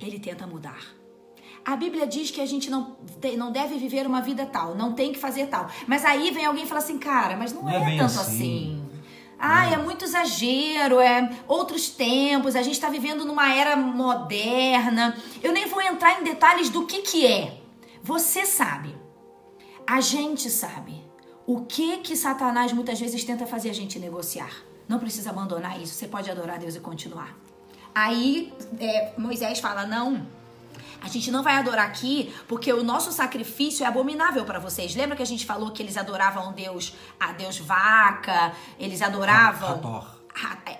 Ele 0.00 0.18
tenta 0.18 0.46
mudar. 0.46 0.80
A 1.64 1.76
Bíblia 1.76 2.06
diz 2.06 2.30
que 2.30 2.40
a 2.40 2.46
gente 2.46 2.70
não, 2.70 2.96
te- 3.20 3.36
não 3.36 3.50
deve 3.52 3.76
viver 3.76 4.06
uma 4.06 4.20
vida 4.22 4.46
tal, 4.46 4.74
não 4.74 4.92
tem 4.94 5.12
que 5.12 5.18
fazer 5.18 5.46
tal. 5.48 5.68
Mas 5.86 6.04
aí 6.04 6.30
vem 6.30 6.44
alguém 6.46 6.64
e 6.64 6.66
fala 6.66 6.80
assim, 6.80 6.98
cara, 6.98 7.36
mas 7.36 7.52
não, 7.52 7.62
Não 7.62 7.70
é, 7.70 7.94
é 7.94 7.98
tanto 7.98 8.04
assim. 8.20 8.22
assim. 8.22 8.84
Ah, 9.38 9.70
é 9.70 9.76
muito 9.76 10.04
exagero, 10.04 10.98
é 10.98 11.30
outros 11.46 11.88
tempos, 11.90 12.56
a 12.56 12.62
gente 12.62 12.74
está 12.74 12.88
vivendo 12.88 13.24
numa 13.24 13.52
era 13.54 13.76
moderna. 13.76 15.16
Eu 15.42 15.52
nem 15.52 15.66
vou 15.68 15.80
entrar 15.80 16.20
em 16.20 16.24
detalhes 16.24 16.70
do 16.70 16.86
que 16.86 17.02
que 17.02 17.26
é. 17.26 17.60
Você 18.02 18.44
sabe. 18.46 18.96
A 19.86 20.00
gente 20.00 20.50
sabe. 20.50 21.06
O 21.46 21.62
que 21.66 21.98
que 21.98 22.16
Satanás 22.16 22.72
muitas 22.72 22.98
vezes 23.00 23.22
tenta 23.24 23.46
fazer 23.46 23.70
a 23.70 23.74
gente 23.74 23.98
negociar. 23.98 24.50
Não 24.88 24.98
precisa 24.98 25.30
abandonar 25.30 25.80
isso, 25.80 25.94
você 25.94 26.08
pode 26.08 26.30
adorar 26.30 26.58
Deus 26.58 26.74
e 26.74 26.80
continuar. 26.80 27.36
Aí 27.94 28.52
é, 28.80 29.12
Moisés 29.18 29.60
fala: 29.60 29.86
não, 29.86 30.26
a 31.00 31.08
gente 31.08 31.30
não 31.30 31.42
vai 31.42 31.54
adorar 31.56 31.86
aqui 31.86 32.34
porque 32.46 32.72
o 32.72 32.82
nosso 32.82 33.12
sacrifício 33.12 33.84
é 33.84 33.86
abominável 33.86 34.44
para 34.44 34.58
vocês. 34.58 34.94
Lembra 34.94 35.16
que 35.16 35.22
a 35.22 35.26
gente 35.26 35.44
falou 35.44 35.70
que 35.70 35.82
eles 35.82 35.96
adoravam 35.96 36.52
Deus, 36.52 36.94
a 37.20 37.32
Deus 37.32 37.58
vaca, 37.58 38.52
eles 38.78 39.02
adoravam. 39.02 39.74
Hathor. 39.74 40.18
Ra- 40.34 40.58
é, 40.66 40.78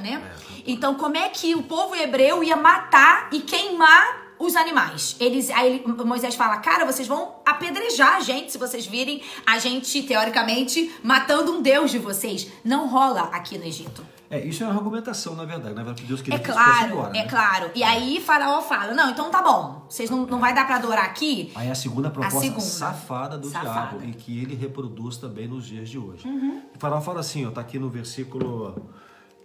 né? 0.00 0.32
Então, 0.66 0.94
como 0.94 1.16
é 1.16 1.28
que 1.30 1.54
o 1.54 1.62
povo 1.62 1.94
hebreu 1.94 2.44
ia 2.44 2.56
matar 2.56 3.28
e 3.32 3.40
queimar 3.40 4.27
os 4.38 4.56
animais? 4.56 5.16
Eles, 5.20 5.50
aí 5.50 5.82
Moisés 6.04 6.34
fala: 6.34 6.56
Cara, 6.58 6.84
vocês 6.84 7.06
vão 7.08 7.34
apedrejar 7.44 8.16
a 8.16 8.20
gente 8.20 8.52
se 8.52 8.58
vocês 8.58 8.86
virem 8.86 9.22
a 9.46 9.58
gente, 9.58 10.02
teoricamente, 10.02 10.94
matando 11.02 11.52
um 11.52 11.62
Deus 11.62 11.90
de 11.90 11.98
vocês. 11.98 12.50
Não 12.64 12.88
rola 12.88 13.22
aqui 13.32 13.58
no 13.58 13.64
Egito. 13.64 14.04
É, 14.30 14.38
isso 14.44 14.62
é 14.62 14.66
uma 14.66 14.74
argumentação, 14.76 15.34
na 15.34 15.46
verdade. 15.46 15.74
Na 15.74 15.82
verdade, 15.82 16.02
Deus 16.06 16.20
queria 16.20 16.38
É 16.38 16.42
que 16.42 16.52
claro, 16.52 16.92
embora. 16.92 17.16
é 17.16 17.22
né? 17.22 17.28
claro. 17.28 17.70
E 17.74 17.82
aí 17.82 18.20
Faraó 18.20 18.60
fala: 18.60 18.92
Não, 18.92 19.08
então 19.10 19.30
tá 19.30 19.40
bom. 19.42 19.86
Vocês 19.88 20.10
não, 20.10 20.26
não 20.26 20.38
vai 20.38 20.54
dar 20.54 20.66
pra 20.66 20.76
adorar 20.76 21.04
aqui? 21.06 21.50
Aí 21.54 21.70
a 21.70 21.74
segunda 21.74 22.10
proposta 22.10 22.38
segunda. 22.40 22.60
safada 22.60 23.38
do 23.38 23.48
Safada. 23.48 23.96
diabo 23.98 24.04
e 24.04 24.12
que 24.12 24.38
ele 24.42 24.54
reproduz 24.54 25.16
também 25.16 25.48
nos 25.48 25.66
dias 25.66 25.88
de 25.88 25.98
hoje. 25.98 26.28
Uhum. 26.28 26.60
O 26.76 26.78
faraó 26.78 27.00
fala 27.00 27.20
assim, 27.20 27.46
ó, 27.46 27.50
tá 27.50 27.62
aqui 27.62 27.78
no 27.78 27.88
versículo, 27.88 28.76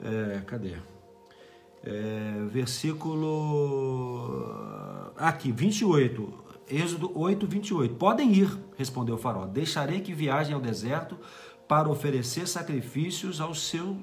é, 0.01 0.41
cadê? 0.45 0.75
É, 1.83 2.45
versículo. 2.49 3.21
Aqui, 5.17 5.51
28. 5.51 6.43
Êxodo 6.69 7.11
8, 7.13 7.45
28. 7.45 7.95
Podem 7.95 8.31
ir, 8.33 8.57
respondeu 8.77 9.15
o 9.15 9.17
faraó. 9.17 9.45
Deixarei 9.45 9.99
que 9.99 10.13
viajem 10.13 10.55
ao 10.55 10.61
deserto 10.61 11.19
para 11.67 11.89
oferecer 11.89 12.47
sacrifícios 12.47 13.41
ao 13.41 13.53
seu, 13.53 13.97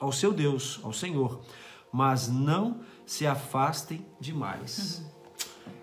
ao 0.00 0.10
seu 0.12 0.32
Deus, 0.32 0.80
ao 0.82 0.92
Senhor. 0.92 1.40
Mas 1.92 2.28
não 2.28 2.80
se 3.04 3.26
afastem 3.26 4.04
demais. 4.18 4.98
Uhum. 4.98 5.06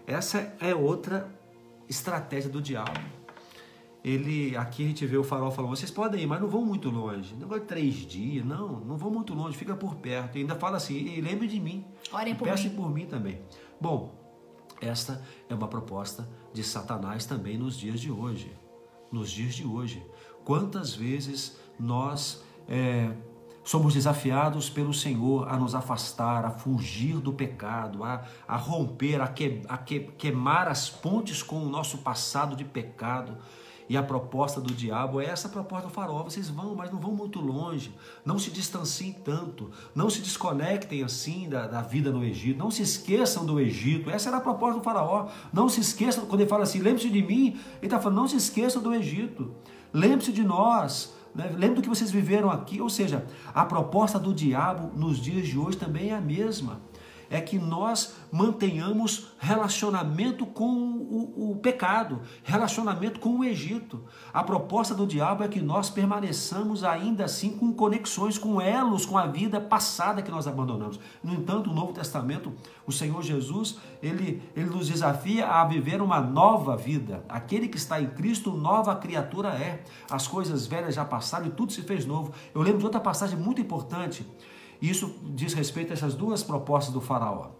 Essa 0.08 0.56
é 0.60 0.74
outra 0.74 1.34
estratégia 1.88 2.50
do 2.50 2.62
diabo. 2.62 3.23
Ele, 4.04 4.56
aqui 4.58 4.84
a 4.84 4.88
gente 4.88 5.06
vê 5.06 5.16
o 5.16 5.24
farol 5.24 5.50
falando, 5.50 5.70
vocês 5.70 5.90
podem 5.90 6.24
ir, 6.24 6.28
mas 6.28 6.42
não 6.42 6.48
vão 6.48 6.66
muito 6.66 6.90
longe. 6.90 7.34
Não 7.40 7.48
vai 7.48 7.62
três 7.62 7.96
dias, 7.96 8.46
não, 8.46 8.82
não 8.82 8.98
vão 8.98 9.10
muito 9.10 9.34
longe, 9.34 9.58
fica 9.58 9.76
por 9.76 9.96
perto. 9.96 10.38
E 10.38 10.42
ainda 10.42 10.56
fala 10.56 10.78
assim, 10.78 10.96
e 10.96 11.22
lembre 11.22 11.48
de 11.48 11.60
mim. 11.60 11.86
Orem 12.12 12.36
por 12.36 12.48
Peçam 12.48 12.70
mim. 12.70 12.76
por 12.76 12.90
mim 12.92 13.06
também. 13.06 13.40
Bom, 13.80 14.14
esta 14.82 15.24
é 15.48 15.56
uma 15.56 15.68
proposta 15.68 16.28
de 16.54 16.64
Satanás 16.64 17.26
também 17.26 17.58
nos 17.58 17.78
dias 17.78 18.02
de 18.02 18.12
hoje. 18.12 18.52
Nos 19.10 19.32
dias 19.32 19.56
de 19.56 19.66
hoje. 19.66 20.06
Quantas 20.44 20.94
vezes 20.94 21.58
nós 21.80 22.44
é, 22.68 23.10
somos 23.64 23.94
desafiados 23.94 24.70
pelo 24.70 24.94
Senhor 24.94 25.48
a 25.48 25.58
nos 25.58 25.74
afastar, 25.74 26.46
a 26.46 26.52
fugir 26.52 27.20
do 27.20 27.32
pecado, 27.32 28.04
a, 28.04 28.26
a 28.48 28.58
romper, 28.58 29.22
a, 29.22 29.28
que, 29.28 29.62
a 29.70 29.78
que, 29.78 30.02
queimar 30.18 30.68
as 30.68 30.90
pontes 30.90 31.42
com 31.42 31.64
o 31.64 31.70
nosso 31.70 32.00
passado 32.00 32.56
de 32.56 32.66
pecado. 32.66 33.38
E 33.94 33.98
a 33.98 34.02
proposta 34.02 34.60
do 34.60 34.74
diabo 34.74 35.22
é 35.22 35.26
essa 35.26 35.48
proposta 35.48 35.88
do 35.88 35.94
farol. 35.94 36.24
Vocês 36.24 36.50
vão, 36.50 36.74
mas 36.74 36.92
não 36.92 37.00
vão 37.00 37.12
muito 37.12 37.40
longe. 37.40 37.94
Não 38.26 38.40
se 38.40 38.50
distanciem 38.50 39.14
tanto. 39.14 39.70
Não 39.94 40.10
se 40.10 40.20
desconectem 40.20 41.04
assim 41.04 41.48
da, 41.48 41.68
da 41.68 41.84
vida 41.84 42.12
no 42.12 42.24
Egito. 42.26 42.58
Não 42.58 42.72
se 42.72 42.82
esqueçam 42.82 43.46
do 43.46 43.60
Egito. 43.60 44.10
Essa 44.10 44.30
era 44.30 44.38
a 44.38 44.42
proposta 44.42 44.80
do 44.80 44.84
faraó. 44.84 45.28
Não 45.54 45.70
se 45.70 45.80
esqueçam, 45.80 46.26
quando 46.26 46.42
ele 46.42 46.50
fala 46.50 46.64
assim, 46.64 46.80
lembre-se 46.80 47.08
de 47.08 47.22
mim, 47.22 47.50
ele 47.78 47.84
está 47.84 48.00
falando, 48.00 48.18
não 48.18 48.28
se 48.28 48.36
esqueçam 48.36 48.82
do 48.82 48.96
Egito. 48.96 49.52
Lembre-se 49.94 50.32
de 50.32 50.44
nós. 50.44 51.14
Né? 51.36 51.54
Lembre 51.56 51.76
do 51.76 51.82
que 51.84 51.90
vocês 51.90 52.10
viveram 52.10 52.50
aqui. 52.50 52.82
Ou 52.82 52.90
seja, 52.90 53.24
a 53.54 53.64
proposta 53.64 54.18
do 54.18 54.34
diabo 54.34 54.90
nos 54.98 55.20
dias 55.20 55.48
de 55.48 55.56
hoje 55.56 55.78
também 55.78 56.10
é 56.10 56.16
a 56.16 56.22
mesma 56.22 56.82
é 57.30 57.40
que 57.42 57.58
nós 57.58 58.16
mantenhamos 58.32 59.28
relacionamento 59.40 60.46
com 60.46 60.66
o, 60.66 61.52
o, 61.52 61.56
pecado, 61.58 62.22
relacionamento 62.44 63.20
com 63.20 63.40
o 63.40 63.44
Egito. 63.44 64.04
A 64.34 64.44
proposta 64.44 64.94
do 64.96 65.06
diabo 65.06 65.44
é 65.44 65.48
que 65.48 65.62
nós 65.62 65.90
permaneçamos 65.90 66.84
ainda 66.84 67.26
assim 67.26 67.52
com 67.52 67.74
conexões, 67.74 68.38
com 68.38 68.62
elos, 68.62 69.06
com 69.06 69.18
a 69.18 69.28
vida 69.28 69.60
passada 69.60 70.22
que 70.22 70.32
nós 70.32 70.48
abandonamos. 70.48 71.00
No 71.24 71.34
entanto, 71.34 71.70
o 71.70 71.74
Novo 71.74 71.94
Testamento, 71.94 72.54
o 72.86 72.92
Senhor 72.92 73.22
Jesus, 73.22 73.78
ele, 74.02 74.42
ele 74.56 74.70
nos 74.70 74.88
desafia 74.88 75.48
a 75.48 75.66
viver 75.66 76.02
uma 76.02 76.20
nova 76.20 76.76
vida. 76.76 77.24
Aquele 77.30 77.68
que 77.68 77.78
está 77.78 78.02
em 78.02 78.08
Cristo, 78.08 78.52
nova 78.52 78.96
criatura 78.96 79.50
é. 79.50 79.84
As 80.10 80.28
coisas 80.28 80.66
velhas 80.66 80.96
já 80.96 81.06
passaram 81.06 81.48
e 81.48 81.52
tudo 81.52 81.72
se 81.72 81.82
fez 81.82 82.06
novo. 82.06 82.34
Eu 82.54 82.62
lembro 82.62 82.80
de 82.80 82.86
outra 82.86 83.00
passagem 83.00 83.38
muito 83.38 83.62
importante 83.62 84.26
isso 84.90 85.16
diz 85.24 85.54
respeito 85.54 85.92
a 85.92 85.94
essas 85.94 86.16
duas 86.16 86.44
propostas 86.44 86.94
do 86.94 87.00
faraó. 87.00 87.52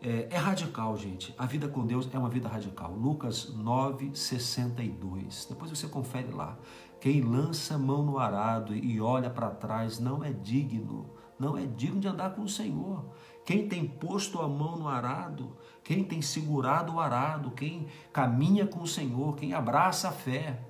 É, 0.00 0.28
é, 0.30 0.36
radical, 0.36 0.96
gente. 0.96 1.34
A 1.36 1.46
vida 1.46 1.68
com 1.68 1.84
Deus 1.84 2.08
é 2.12 2.18
uma 2.18 2.28
vida 2.28 2.48
radical. 2.48 2.94
Lucas 2.94 3.52
9, 3.52 4.12
62. 4.14 5.46
Depois 5.48 5.70
você 5.70 5.88
confere 5.88 6.30
lá. 6.30 6.56
Quem 7.00 7.22
lança 7.22 7.76
mão 7.76 8.04
no 8.04 8.18
arado 8.18 8.74
e 8.74 9.00
olha 9.00 9.28
para 9.28 9.50
trás 9.50 9.98
não 9.98 10.22
é 10.22 10.32
digno, 10.32 11.10
não 11.38 11.56
é 11.56 11.66
digno 11.66 12.00
de 12.00 12.08
andar 12.08 12.34
com 12.34 12.42
o 12.42 12.48
Senhor. 12.48 13.04
Quem 13.44 13.68
tem 13.68 13.86
posto 13.86 14.40
a 14.40 14.48
mão 14.48 14.76
no 14.76 14.88
arado, 14.88 15.56
quem 15.82 16.04
tem 16.04 16.22
segurado 16.22 16.94
o 16.94 17.00
arado, 17.00 17.50
quem 17.50 17.86
caminha 18.12 18.66
com 18.66 18.82
o 18.82 18.86
Senhor, 18.86 19.34
quem 19.36 19.54
abraça 19.54 20.08
a 20.08 20.12
fé, 20.12 20.64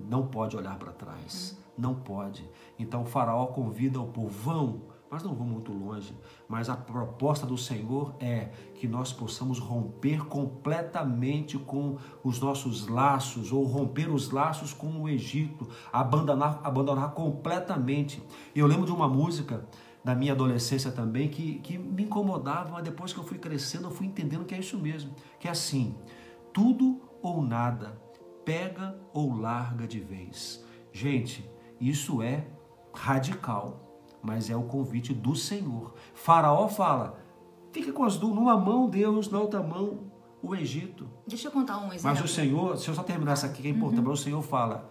não 0.00 0.26
pode 0.26 0.56
olhar 0.56 0.78
para 0.78 0.92
trás. 0.92 1.58
Não 1.76 1.94
pode. 1.94 2.48
Então 2.78 3.02
o 3.02 3.06
faraó 3.06 3.46
convida 3.46 4.00
o 4.00 4.06
povo, 4.06 4.28
vão, 4.28 4.82
mas 5.10 5.22
não 5.22 5.34
vão 5.34 5.46
muito 5.46 5.72
longe. 5.72 6.16
Mas 6.48 6.68
a 6.68 6.76
proposta 6.76 7.46
do 7.46 7.56
Senhor 7.58 8.14
é 8.20 8.50
que 8.74 8.86
nós 8.86 9.12
possamos 9.12 9.58
romper 9.58 10.26
completamente 10.26 11.58
com 11.58 11.96
os 12.22 12.40
nossos 12.40 12.86
laços, 12.86 13.52
ou 13.52 13.64
romper 13.64 14.10
os 14.10 14.30
laços 14.30 14.72
com 14.72 15.02
o 15.02 15.08
Egito, 15.08 15.68
abandonar, 15.92 16.60
abandonar 16.64 17.12
completamente. 17.12 18.22
Eu 18.54 18.66
lembro 18.66 18.86
de 18.86 18.92
uma 18.92 19.08
música 19.08 19.66
da 20.04 20.14
minha 20.14 20.32
adolescência 20.32 20.92
também 20.92 21.28
que, 21.28 21.60
que 21.60 21.78
me 21.78 22.04
incomodava, 22.04 22.72
mas 22.72 22.84
depois 22.84 23.12
que 23.12 23.18
eu 23.18 23.24
fui 23.24 23.38
crescendo, 23.38 23.86
eu 23.86 23.90
fui 23.90 24.06
entendendo 24.06 24.44
que 24.44 24.54
é 24.54 24.58
isso 24.58 24.78
mesmo. 24.78 25.12
Que 25.40 25.48
é 25.48 25.50
assim, 25.50 25.96
tudo 26.52 27.00
ou 27.22 27.42
nada, 27.42 27.98
pega 28.44 28.98
ou 29.12 29.34
larga 29.34 29.86
de 29.86 30.00
vez. 30.00 30.62
Gente, 30.92 31.48
isso 31.88 32.22
é 32.22 32.46
radical, 32.94 33.80
mas 34.22 34.48
é 34.48 34.56
o 34.56 34.62
convite 34.62 35.12
do 35.12 35.34
Senhor. 35.34 35.94
Faraó 36.14 36.68
fala: 36.68 37.18
fica 37.72 37.92
com 37.92 38.04
as 38.04 38.16
duas, 38.16 38.34
numa 38.34 38.56
mão 38.56 38.88
Deus, 38.88 39.30
na 39.30 39.38
outra 39.38 39.62
mão 39.62 40.12
o 40.42 40.54
Egito. 40.54 41.08
Deixa 41.26 41.48
eu 41.48 41.52
contar 41.52 41.78
um 41.78 41.88
exemplo. 41.88 42.02
Mas 42.04 42.20
o 42.20 42.28
Senhor, 42.28 42.76
se 42.76 42.88
eu 42.88 42.94
só 42.94 43.02
terminar 43.02 43.32
essa 43.32 43.46
aqui 43.46 43.62
que 43.62 43.68
é 43.68 43.70
importante, 43.70 44.00
uhum. 44.00 44.08
mas 44.10 44.20
o 44.20 44.22
Senhor 44.22 44.42
fala: 44.42 44.90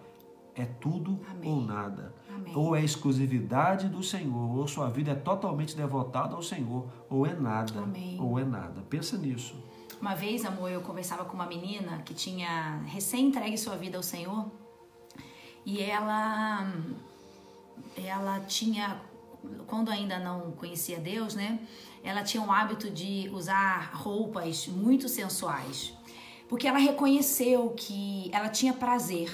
é 0.54 0.64
tudo 0.64 1.20
Amém. 1.30 1.50
ou 1.50 1.60
nada. 1.60 2.14
Amém. 2.34 2.56
Ou 2.56 2.76
é 2.76 2.82
exclusividade 2.82 3.88
do 3.88 4.02
Senhor, 4.02 4.56
ou 4.56 4.66
sua 4.68 4.88
vida 4.88 5.12
é 5.12 5.14
totalmente 5.14 5.76
devotada 5.76 6.34
ao 6.34 6.42
Senhor, 6.42 6.86
ou 7.08 7.26
é 7.26 7.34
nada. 7.34 7.80
Amém. 7.80 8.18
Ou 8.20 8.38
é 8.38 8.44
nada. 8.44 8.82
Pensa 8.82 9.16
nisso. 9.16 9.56
Uma 10.00 10.14
vez, 10.14 10.44
amor, 10.44 10.70
eu 10.70 10.80
conversava 10.80 11.24
com 11.24 11.34
uma 11.34 11.46
menina 11.46 12.02
que 12.04 12.12
tinha 12.12 12.82
recém 12.84 13.28
entregue 13.28 13.56
sua 13.56 13.76
vida 13.76 13.96
ao 13.96 14.02
Senhor 14.02 14.50
e 15.64 15.80
ela 15.80 16.72
ela 17.96 18.40
tinha 18.40 19.00
quando 19.66 19.90
ainda 19.90 20.18
não 20.18 20.52
conhecia 20.52 20.98
Deus, 20.98 21.34
né? 21.34 21.58
Ela 22.02 22.22
tinha 22.22 22.42
o 22.42 22.50
hábito 22.50 22.90
de 22.90 23.30
usar 23.32 23.92
roupas 23.94 24.66
muito 24.68 25.08
sensuais, 25.08 25.92
porque 26.48 26.66
ela 26.66 26.78
reconheceu 26.78 27.70
que 27.70 28.30
ela 28.32 28.48
tinha 28.48 28.72
prazer 28.72 29.30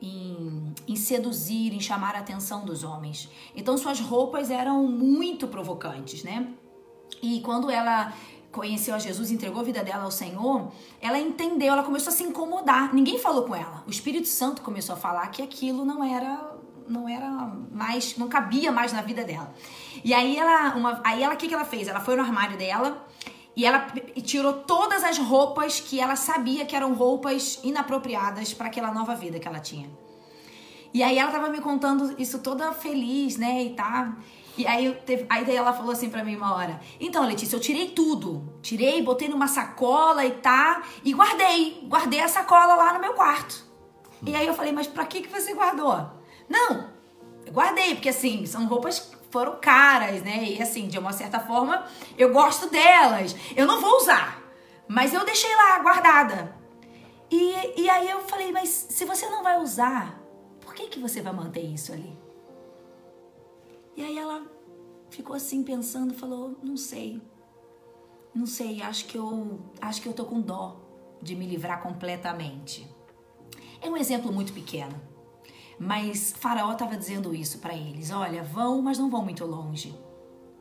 em, 0.00 0.74
em, 0.88 0.96
seduzir, 0.96 1.72
em 1.72 1.80
chamar 1.80 2.14
a 2.14 2.18
atenção 2.18 2.64
dos 2.64 2.82
homens. 2.82 3.28
Então 3.54 3.76
suas 3.78 4.00
roupas 4.00 4.50
eram 4.50 4.86
muito 4.86 5.46
provocantes, 5.46 6.22
né? 6.24 6.52
E 7.22 7.40
quando 7.40 7.70
ela 7.70 8.12
conheceu 8.52 8.94
a 8.94 8.98
Jesus, 8.98 9.30
entregou 9.30 9.60
a 9.60 9.64
vida 9.64 9.82
dela 9.82 10.04
ao 10.04 10.10
Senhor, 10.10 10.70
ela 11.00 11.18
entendeu, 11.18 11.72
ela 11.72 11.82
começou 11.82 12.12
a 12.12 12.14
se 12.14 12.22
incomodar. 12.22 12.94
Ninguém 12.94 13.18
falou 13.18 13.44
com 13.44 13.54
ela. 13.54 13.82
O 13.86 13.90
Espírito 13.90 14.28
Santo 14.28 14.62
começou 14.62 14.94
a 14.94 14.98
falar 14.98 15.26
que 15.28 15.42
aquilo 15.42 15.84
não 15.84 16.04
era 16.04 16.52
não 16.88 17.08
era 17.08 17.30
mais, 17.70 18.16
não 18.18 18.28
cabia 18.28 18.70
mais 18.72 18.92
na 18.92 19.02
vida 19.02 19.24
dela. 19.24 19.54
E 20.04 20.12
aí 20.12 20.36
ela, 20.36 20.74
uma, 20.74 21.00
aí 21.04 21.22
ela, 21.22 21.34
o 21.34 21.36
que, 21.36 21.48
que 21.48 21.54
ela 21.54 21.64
fez? 21.64 21.88
Ela 21.88 22.00
foi 22.00 22.16
no 22.16 22.22
armário 22.22 22.58
dela 22.58 23.06
e 23.56 23.64
ela 23.64 23.86
tirou 24.22 24.52
todas 24.52 25.04
as 25.04 25.16
roupas 25.16 25.80
que 25.80 26.00
ela 26.00 26.16
sabia 26.16 26.64
que 26.64 26.74
eram 26.74 26.92
roupas 26.94 27.60
inapropriadas 27.62 28.52
para 28.52 28.66
aquela 28.66 28.92
nova 28.92 29.14
vida 29.14 29.38
que 29.38 29.46
ela 29.46 29.60
tinha. 29.60 29.88
E 30.94 31.02
aí 31.02 31.18
ela 31.18 31.30
tava 31.30 31.48
me 31.48 31.60
contando 31.60 32.14
isso 32.18 32.38
toda 32.40 32.72
feliz, 32.72 33.36
né, 33.36 33.64
e 33.64 33.70
tá. 33.70 34.16
E 34.56 34.66
aí, 34.66 34.94
teve, 35.06 35.26
aí 35.30 35.56
ela 35.56 35.72
falou 35.72 35.92
assim 35.92 36.10
pra 36.10 36.24
mim 36.24 36.36
uma 36.36 36.54
hora: 36.54 36.80
Então, 37.00 37.26
Letícia, 37.26 37.56
eu 37.56 37.60
tirei 37.60 37.90
tudo. 37.90 38.58
Tirei, 38.60 39.02
botei 39.02 39.28
numa 39.28 39.48
sacola 39.48 40.24
e 40.24 40.32
tá. 40.32 40.82
E 41.04 41.12
guardei. 41.12 41.86
Guardei 41.88 42.20
a 42.20 42.28
sacola 42.28 42.74
lá 42.74 42.92
no 42.92 43.00
meu 43.00 43.14
quarto. 43.14 43.64
E 44.26 44.34
aí 44.34 44.46
eu 44.46 44.54
falei: 44.54 44.72
Mas 44.72 44.86
pra 44.86 45.06
que, 45.06 45.22
que 45.22 45.28
você 45.28 45.54
guardou? 45.54 46.10
Não, 46.48 46.90
guardei, 47.50 47.94
porque 47.94 48.10
assim, 48.10 48.44
são 48.44 48.66
roupas 48.66 49.10
foram 49.30 49.58
caras, 49.58 50.22
né? 50.22 50.44
E 50.44 50.62
assim, 50.62 50.86
de 50.86 50.98
uma 50.98 51.12
certa 51.12 51.40
forma, 51.40 51.86
eu 52.18 52.32
gosto 52.32 52.68
delas. 52.68 53.34
Eu 53.56 53.66
não 53.66 53.80
vou 53.80 53.96
usar. 53.96 54.42
Mas 54.86 55.14
eu 55.14 55.24
deixei 55.24 55.54
lá 55.56 55.78
guardada. 55.78 56.54
E, 57.30 57.80
e 57.82 57.88
aí 57.88 58.10
eu 58.10 58.20
falei: 58.20 58.52
Mas 58.52 58.68
se 58.68 59.06
você 59.06 59.26
não 59.30 59.42
vai 59.42 59.58
usar, 59.58 60.20
por 60.60 60.74
que, 60.74 60.88
que 60.88 61.00
você 61.00 61.22
vai 61.22 61.32
manter 61.32 61.62
isso 61.62 61.92
ali? 61.92 62.21
E 63.96 64.02
aí 64.02 64.18
ela 64.18 64.42
ficou 65.10 65.36
assim 65.36 65.62
pensando, 65.62 66.14
falou: 66.14 66.58
"Não 66.62 66.76
sei. 66.76 67.20
Não 68.34 68.46
sei, 68.46 68.80
acho 68.82 69.06
que 69.06 69.16
eu 69.16 69.60
acho 69.80 70.00
que 70.00 70.08
eu 70.08 70.12
tô 70.12 70.24
com 70.24 70.40
dó 70.40 70.80
de 71.20 71.34
me 71.34 71.46
livrar 71.46 71.82
completamente". 71.82 72.86
É 73.80 73.88
um 73.90 73.96
exemplo 73.96 74.32
muito 74.32 74.52
pequeno. 74.52 75.00
Mas 75.78 76.32
Faraó 76.38 76.72
estava 76.72 76.96
dizendo 76.96 77.34
isso 77.34 77.58
para 77.58 77.74
eles: 77.74 78.10
"Olha, 78.10 78.42
vão, 78.42 78.80
mas 78.80 78.98
não 78.98 79.10
vão 79.10 79.24
muito 79.24 79.44
longe. 79.44 79.94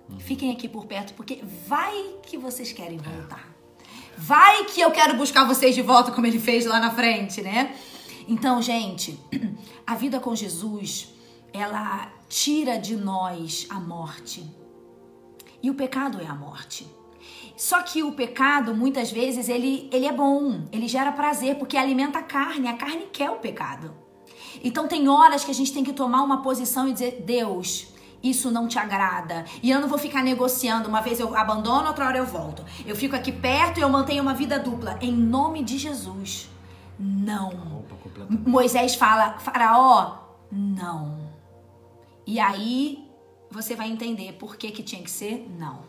Uhum. 0.10 0.20
Fiquem 0.20 0.52
aqui 0.52 0.67
por 0.67 0.86
perto 0.86 1.13
porque 1.13 1.41
vai 1.67 2.15
que 2.24 2.38
vocês 2.38 2.72
querem 2.74 2.98
voltar. 2.98 3.56
Vai 4.17 4.65
que 4.65 4.82
eu 4.82 4.91
quero 4.91 5.15
buscar 5.15 5.46
vocês 5.46 5.74
de 5.74 5.82
volta 5.82 6.12
como 6.12 6.28
ele 6.28 6.39
fez 6.39 6.65
lá 6.65 6.80
na 6.80 6.91
frente, 6.91 7.41
né? 7.41 7.76
Então, 8.28 8.62
gente, 8.62 9.20
a 9.86 9.96
vida 9.96 10.20
com 10.20 10.36
Jesus, 10.36 11.13
ela 11.54 12.12
tira 12.30 12.78
de 12.78 12.96
nós 12.96 13.68
a 13.70 13.80
morte. 13.80 14.46
E 15.62 15.70
o 15.70 15.76
pecado 15.76 16.20
é 16.22 16.26
a 16.26 16.34
morte. 16.34 16.88
Só 17.56 17.82
que 17.84 18.02
o 18.02 18.14
pecado, 18.14 18.74
muitas 18.74 19.12
vezes, 19.12 19.48
ele, 19.48 19.88
ele 19.92 20.08
é 20.08 20.12
bom, 20.12 20.64
ele 20.72 20.88
gera 20.88 21.12
prazer, 21.12 21.56
porque 21.56 21.78
alimenta 21.78 22.20
a 22.20 22.24
carne, 22.24 22.68
a 22.68 22.76
carne 22.76 23.08
quer 23.12 23.30
o 23.30 23.36
pecado. 23.36 23.94
Então 24.64 24.88
tem 24.88 25.08
horas 25.08 25.44
que 25.44 25.52
a 25.52 25.54
gente 25.54 25.72
tem 25.72 25.84
que 25.84 25.94
tomar 25.94 26.24
uma 26.24 26.42
posição 26.42 26.88
e 26.88 26.94
dizer, 26.94 27.24
Deus, 27.26 27.88
isso 28.24 28.50
não 28.52 28.68
te 28.68 28.80
agrada. 28.80 29.46
E 29.62 29.70
eu 29.70 29.80
não 29.80 29.88
vou 29.88 29.98
ficar 29.98 30.24
negociando. 30.24 30.90
Uma 30.90 31.02
vez 31.02 31.20
eu 31.20 31.36
abandono, 31.36 31.88
outra 31.88 32.08
hora 32.08 32.18
eu 32.18 32.26
volto. 32.26 32.64
Eu 32.86 32.96
fico 32.96 33.16
aqui 33.16 33.32
perto 33.32 33.80
e 33.80 33.82
eu 33.82 33.90
mantenho 33.90 34.22
uma 34.22 34.34
vida 34.34 34.60
dupla. 34.60 34.98
Em 35.02 35.12
nome 35.12 35.64
de 35.64 35.78
Jesus. 35.78 36.50
Não. 37.00 37.84
Moisés 38.46 38.96
fala, 38.96 39.40
Faraó, 39.40 40.18
não. 40.52 41.21
E 42.26 42.40
aí 42.40 43.08
você 43.50 43.76
vai 43.76 43.90
entender 43.90 44.34
por 44.34 44.56
que, 44.56 44.72
que 44.72 44.84
tinha 44.84 45.02
que 45.02 45.12
ser 45.12 45.48
não. 45.58 45.82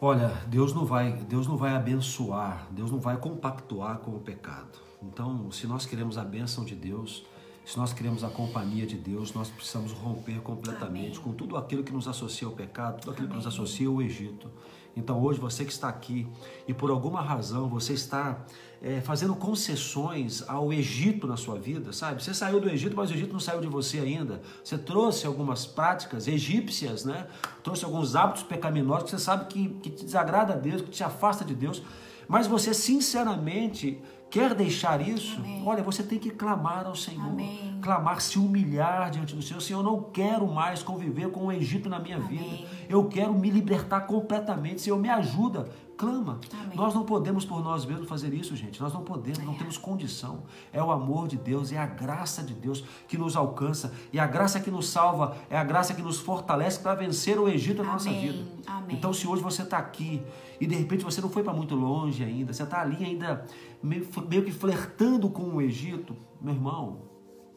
Olha, 0.00 0.28
Deus 0.46 0.72
não 0.72 0.84
vai, 0.84 1.12
Deus 1.12 1.48
não 1.48 1.56
vai 1.56 1.74
abençoar, 1.74 2.68
Deus 2.70 2.90
não 2.90 3.00
vai 3.00 3.16
compactuar 3.16 3.98
com 3.98 4.12
o 4.12 4.20
pecado. 4.20 4.78
Então, 5.02 5.50
se 5.50 5.66
nós 5.66 5.86
queremos 5.86 6.16
a 6.16 6.24
bênção 6.24 6.64
de 6.64 6.76
Deus, 6.76 7.24
se 7.64 7.76
nós 7.76 7.92
queremos 7.92 8.22
a 8.22 8.30
companhia 8.30 8.86
de 8.86 8.96
Deus, 8.96 9.34
nós 9.34 9.50
precisamos 9.50 9.92
romper 9.92 10.40
completamente 10.40 11.18
Amém. 11.18 11.20
com 11.20 11.32
tudo 11.32 11.56
aquilo 11.56 11.82
que 11.82 11.92
nos 11.92 12.06
associa 12.06 12.46
ao 12.46 12.54
pecado, 12.54 13.00
tudo 13.00 13.10
aquilo 13.10 13.26
Amém. 13.26 13.40
que 13.40 13.44
nos 13.44 13.54
associa 13.54 13.88
ao 13.88 14.00
Egito. 14.00 14.48
Então, 14.96 15.22
hoje, 15.22 15.38
você 15.38 15.64
que 15.64 15.72
está 15.72 15.88
aqui 15.88 16.26
e 16.66 16.74
por 16.74 16.90
alguma 16.90 17.20
razão 17.20 17.68
você 17.68 17.92
está 17.92 18.44
é, 18.82 19.00
fazendo 19.00 19.34
concessões 19.34 20.42
ao 20.48 20.72
Egito 20.72 21.26
na 21.26 21.36
sua 21.36 21.58
vida, 21.58 21.92
sabe? 21.92 22.22
Você 22.22 22.32
saiu 22.34 22.60
do 22.60 22.68
Egito, 22.68 22.96
mas 22.96 23.10
o 23.10 23.14
Egito 23.14 23.32
não 23.32 23.40
saiu 23.40 23.60
de 23.60 23.68
você 23.68 23.98
ainda. 23.98 24.40
Você 24.62 24.78
trouxe 24.78 25.26
algumas 25.26 25.66
práticas 25.66 26.28
egípcias, 26.28 27.04
né? 27.04 27.26
Trouxe 27.62 27.84
alguns 27.84 28.14
hábitos 28.14 28.42
pecaminosos 28.42 29.04
que 29.04 29.10
você 29.10 29.18
sabe 29.18 29.46
que, 29.46 29.68
que 29.68 29.90
te 29.90 30.04
desagrada 30.04 30.54
a 30.54 30.56
Deus, 30.56 30.82
que 30.82 30.90
te 30.90 31.04
afasta 31.04 31.44
de 31.44 31.54
Deus. 31.54 31.82
Mas 32.28 32.46
você, 32.46 32.74
sinceramente, 32.74 34.00
Quer 34.30 34.54
deixar 34.54 35.00
isso? 35.00 35.36
Amém. 35.38 35.62
Olha, 35.64 35.82
você 35.82 36.02
tem 36.02 36.18
que 36.18 36.30
clamar 36.30 36.86
ao 36.86 36.94
Senhor. 36.94 37.28
Amém. 37.28 37.78
Clamar, 37.80 38.20
se 38.20 38.38
humilhar 38.38 39.10
diante 39.10 39.34
do 39.34 39.40
Senhor. 39.40 39.60
Senhor, 39.60 39.80
eu 39.80 39.84
não 39.84 40.02
quero 40.02 40.46
mais 40.46 40.82
conviver 40.82 41.30
com 41.30 41.46
o 41.46 41.52
Egito 41.52 41.88
na 41.88 41.98
minha 41.98 42.16
Amém. 42.16 42.28
vida. 42.28 42.68
Eu 42.88 43.06
quero 43.08 43.32
me 43.32 43.50
libertar 43.50 44.02
completamente. 44.02 44.82
Senhor, 44.82 44.98
me 44.98 45.08
ajuda 45.08 45.68
clama. 45.98 46.40
Amém. 46.52 46.76
Nós 46.76 46.94
não 46.94 47.04
podemos 47.04 47.44
por 47.44 47.62
nós 47.62 47.84
mesmos 47.84 48.08
fazer 48.08 48.32
isso, 48.32 48.54
gente. 48.54 48.80
Nós 48.80 48.94
não 48.94 49.02
podemos, 49.02 49.40
não 49.40 49.54
temos 49.54 49.76
condição. 49.76 50.44
É 50.72 50.82
o 50.82 50.92
amor 50.92 51.26
de 51.26 51.36
Deus, 51.36 51.72
é 51.72 51.78
a 51.78 51.86
graça 51.86 52.42
de 52.42 52.54
Deus 52.54 52.84
que 53.08 53.18
nos 53.18 53.36
alcança. 53.36 53.92
E 54.12 54.18
a 54.18 54.26
graça 54.26 54.60
que 54.60 54.70
nos 54.70 54.88
salva 54.88 55.36
é 55.50 55.58
a 55.58 55.64
graça 55.64 55.92
que 55.92 56.00
nos 56.00 56.20
fortalece 56.20 56.78
para 56.78 56.94
vencer 56.94 57.38
o 57.38 57.48
Egito 57.48 57.82
na 57.82 57.92
nossa 57.92 58.10
vida. 58.10 58.46
Amém. 58.66 58.96
Então, 58.96 59.12
se 59.12 59.26
hoje 59.26 59.42
você 59.42 59.62
está 59.62 59.76
aqui 59.76 60.22
e 60.60 60.66
de 60.66 60.76
repente 60.76 61.04
você 61.04 61.20
não 61.20 61.28
foi 61.28 61.42
para 61.42 61.52
muito 61.52 61.74
longe 61.74 62.22
ainda, 62.22 62.52
você 62.52 62.62
está 62.62 62.80
ali 62.80 63.04
ainda 63.04 63.44
meio, 63.82 64.08
meio 64.28 64.44
que 64.44 64.52
flertando 64.52 65.28
com 65.28 65.42
o 65.54 65.60
Egito, 65.60 66.16
meu 66.40 66.54
irmão, 66.54 67.08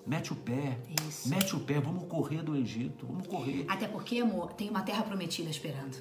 Mete 0.03 0.33
o 0.33 0.35
pé, 0.35 0.79
Isso. 1.07 1.29
mete 1.29 1.55
o 1.55 1.59
pé, 1.59 1.79
vamos 1.79 2.05
correr 2.05 2.41
do 2.41 2.55
Egito, 2.55 3.05
vamos 3.05 3.27
correr. 3.27 3.65
Até 3.67 3.87
porque, 3.87 4.17
amor, 4.17 4.51
tem 4.53 4.67
uma 4.67 4.81
terra 4.81 5.03
prometida 5.03 5.47
esperando. 5.47 5.95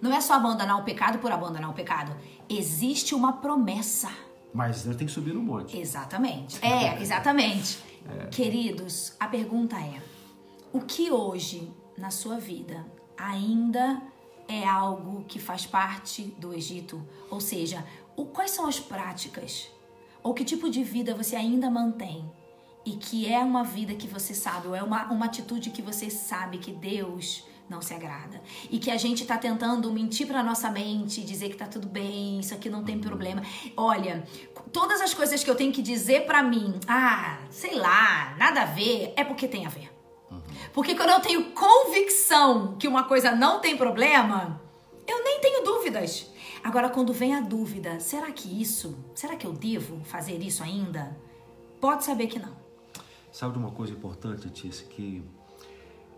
Não 0.00 0.12
é 0.12 0.20
só 0.20 0.34
abandonar 0.34 0.78
o 0.78 0.84
pecado 0.84 1.18
por 1.18 1.30
abandonar 1.30 1.70
o 1.70 1.74
pecado. 1.74 2.16
Existe 2.48 3.14
uma 3.14 3.34
promessa. 3.34 4.10
Mas 4.52 4.82
tem 4.82 5.06
que 5.06 5.12
subir 5.12 5.34
no 5.34 5.42
monte. 5.42 5.78
Exatamente. 5.78 6.58
É, 6.64 7.00
exatamente. 7.00 7.78
É. 8.08 8.26
Queridos, 8.26 9.14
a 9.20 9.26
pergunta 9.26 9.76
é: 9.76 10.00
o 10.72 10.80
que 10.80 11.10
hoje 11.10 11.72
na 11.96 12.10
sua 12.10 12.38
vida 12.38 12.84
ainda 13.16 14.02
é 14.48 14.66
algo 14.66 15.24
que 15.28 15.38
faz 15.38 15.66
parte 15.66 16.22
do 16.38 16.52
Egito? 16.52 17.06
Ou 17.30 17.40
seja, 17.40 17.84
o, 18.16 18.24
quais 18.24 18.50
são 18.50 18.66
as 18.66 18.80
práticas? 18.80 19.70
Ou 20.22 20.34
que 20.34 20.44
tipo 20.44 20.68
de 20.68 20.82
vida 20.82 21.14
você 21.14 21.36
ainda 21.36 21.70
mantém? 21.70 22.30
E 22.84 22.92
que 22.92 23.30
é 23.30 23.38
uma 23.38 23.62
vida 23.62 23.94
que 23.94 24.08
você 24.08 24.34
sabe, 24.34 24.68
ou 24.68 24.74
é 24.74 24.82
uma, 24.82 25.10
uma 25.12 25.26
atitude 25.26 25.70
que 25.70 25.82
você 25.82 26.10
sabe 26.10 26.58
que 26.58 26.72
Deus 26.72 27.44
não 27.70 27.80
se 27.80 27.94
agrada. 27.94 28.42
E 28.68 28.78
que 28.78 28.90
a 28.90 28.96
gente 28.96 29.24
tá 29.24 29.38
tentando 29.38 29.90
mentir 29.92 30.26
pra 30.26 30.42
nossa 30.42 30.68
mente, 30.70 31.22
dizer 31.22 31.48
que 31.50 31.56
tá 31.56 31.66
tudo 31.66 31.88
bem, 31.88 32.40
isso 32.40 32.52
aqui 32.52 32.68
não 32.68 32.82
tem 32.84 32.98
problema. 32.98 33.42
Olha, 33.76 34.24
todas 34.72 35.00
as 35.00 35.14
coisas 35.14 35.44
que 35.44 35.48
eu 35.48 35.54
tenho 35.54 35.72
que 35.72 35.80
dizer 35.80 36.26
pra 36.26 36.42
mim, 36.42 36.74
ah, 36.88 37.38
sei 37.48 37.76
lá, 37.76 38.34
nada 38.36 38.62
a 38.62 38.66
ver, 38.66 39.12
é 39.16 39.22
porque 39.22 39.46
tem 39.46 39.64
a 39.64 39.68
ver. 39.68 39.90
Porque 40.72 40.94
quando 40.94 41.10
eu 41.10 41.20
tenho 41.20 41.52
convicção 41.52 42.76
que 42.76 42.86
uma 42.86 43.04
coisa 43.04 43.32
não 43.32 43.60
tem 43.60 43.76
problema, 43.76 44.60
eu 45.06 45.22
nem 45.24 45.40
tenho 45.40 45.64
dúvidas. 45.64 46.30
Agora, 46.62 46.90
quando 46.90 47.12
vem 47.12 47.34
a 47.34 47.40
dúvida, 47.40 47.98
será 48.00 48.30
que 48.30 48.60
isso, 48.60 48.98
será 49.14 49.34
que 49.36 49.46
eu 49.46 49.52
devo 49.52 50.04
fazer 50.04 50.40
isso 50.42 50.62
ainda? 50.62 51.16
Pode 51.80 52.04
saber 52.04 52.26
que 52.26 52.38
não. 52.38 52.54
Sabe 53.32 53.54
de 53.54 53.58
uma 53.58 53.70
coisa 53.70 53.92
importante, 53.92 54.50
Tícia, 54.50 54.86
que 54.86 55.24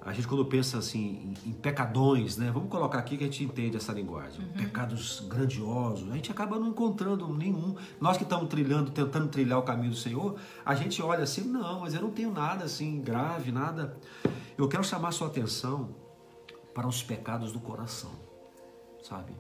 a 0.05 0.13
gente 0.13 0.27
quando 0.27 0.45
pensa 0.45 0.79
assim 0.79 1.35
em, 1.47 1.53
pecadões, 1.53 2.37
né? 2.37 2.51
Vamos 2.53 2.69
colocar 2.69 2.99
aqui 2.99 3.17
que 3.17 3.23
a 3.23 3.27
gente 3.27 3.45
entende 3.45 3.77
essa 3.77 3.93
linguagem. 3.93 4.45
Uhum. 4.45 4.53
Pecados 4.53 5.21
grandiosos, 5.21 6.11
a 6.11 6.15
gente 6.15 6.31
acaba 6.31 6.59
não 6.59 6.69
encontrando 6.69 7.29
nenhum. 7.33 7.77
Nós 8.01 8.17
que 8.17 8.25
estamos 8.25 8.49
trilhando, 8.49 8.91
tentando 8.91 9.29
trilhar 9.29 9.59
o 9.61 9.63
caminho 9.63 9.91
do 9.91 9.97
Senhor, 9.97 10.37
a 10.65 10.75
gente 10.75 11.01
olha 11.01 11.23
assim, 11.23 11.43
não, 11.43 11.81
mas 11.81 11.95
eu 11.95 12.03
não 12.03 12.11
tenho 12.11 12.33
nada 12.33 12.65
assim 12.65 13.01
grave, 13.01 13.53
nada. 13.53 13.97
Eu 14.59 14.69
quero 14.69 14.83
chamar 14.83 15.09
a 15.09 15.13
sua 15.13 15.29
atenção 15.29 15.95
para 16.75 16.89
os 16.89 17.03
pecados 17.03 17.53
do 17.53 17.61
coração, 17.61 18.11
sabe? 19.03 19.33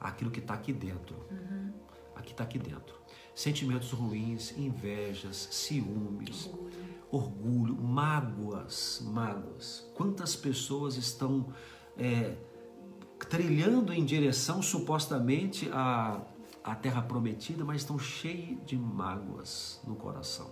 Aquilo 0.00 0.30
que 0.30 0.40
está 0.40 0.54
aqui 0.54 0.72
dentro. 0.72 1.14
Uhum. 1.30 1.72
Aqui 2.16 2.32
está 2.32 2.42
aqui 2.42 2.58
dentro. 2.58 2.98
Sentimentos 3.36 3.92
ruins, 3.92 4.52
invejas, 4.58 5.48
ciúmes. 5.52 6.46
Orgulho 6.46 6.67
orgulho, 7.10 7.74
mágoas, 7.76 9.02
mágoas. 9.04 9.90
Quantas 9.94 10.36
pessoas 10.36 10.96
estão 10.96 11.52
é, 11.96 12.36
trilhando 13.28 13.92
em 13.92 14.04
direção 14.04 14.62
supostamente 14.62 15.68
à, 15.72 16.20
à 16.62 16.74
terra 16.74 17.02
prometida, 17.02 17.64
mas 17.64 17.78
estão 17.78 17.98
cheias 17.98 18.58
de 18.64 18.76
mágoas 18.76 19.80
no 19.86 19.96
coração. 19.96 20.50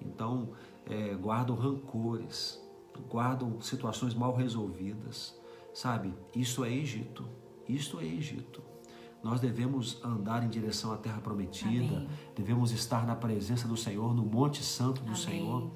Então, 0.00 0.50
é, 0.86 1.14
guardam 1.14 1.56
rancores, 1.56 2.60
guardam 3.08 3.60
situações 3.60 4.14
mal 4.14 4.34
resolvidas, 4.34 5.38
sabe? 5.74 6.12
Isso 6.34 6.64
é 6.64 6.72
Egito. 6.72 7.28
Isto 7.68 8.00
é 8.00 8.04
Egito. 8.04 8.62
Nós 9.26 9.40
devemos 9.40 9.98
andar 10.04 10.44
em 10.44 10.48
direção 10.48 10.92
à 10.92 10.96
terra 10.96 11.20
prometida, 11.20 11.96
Amém. 11.96 12.08
devemos 12.36 12.70
estar 12.70 13.04
na 13.04 13.16
presença 13.16 13.66
do 13.66 13.76
Senhor, 13.76 14.14
no 14.14 14.24
Monte 14.24 14.62
Santo 14.62 15.02
do 15.02 15.08
Amém. 15.08 15.20
Senhor, 15.20 15.70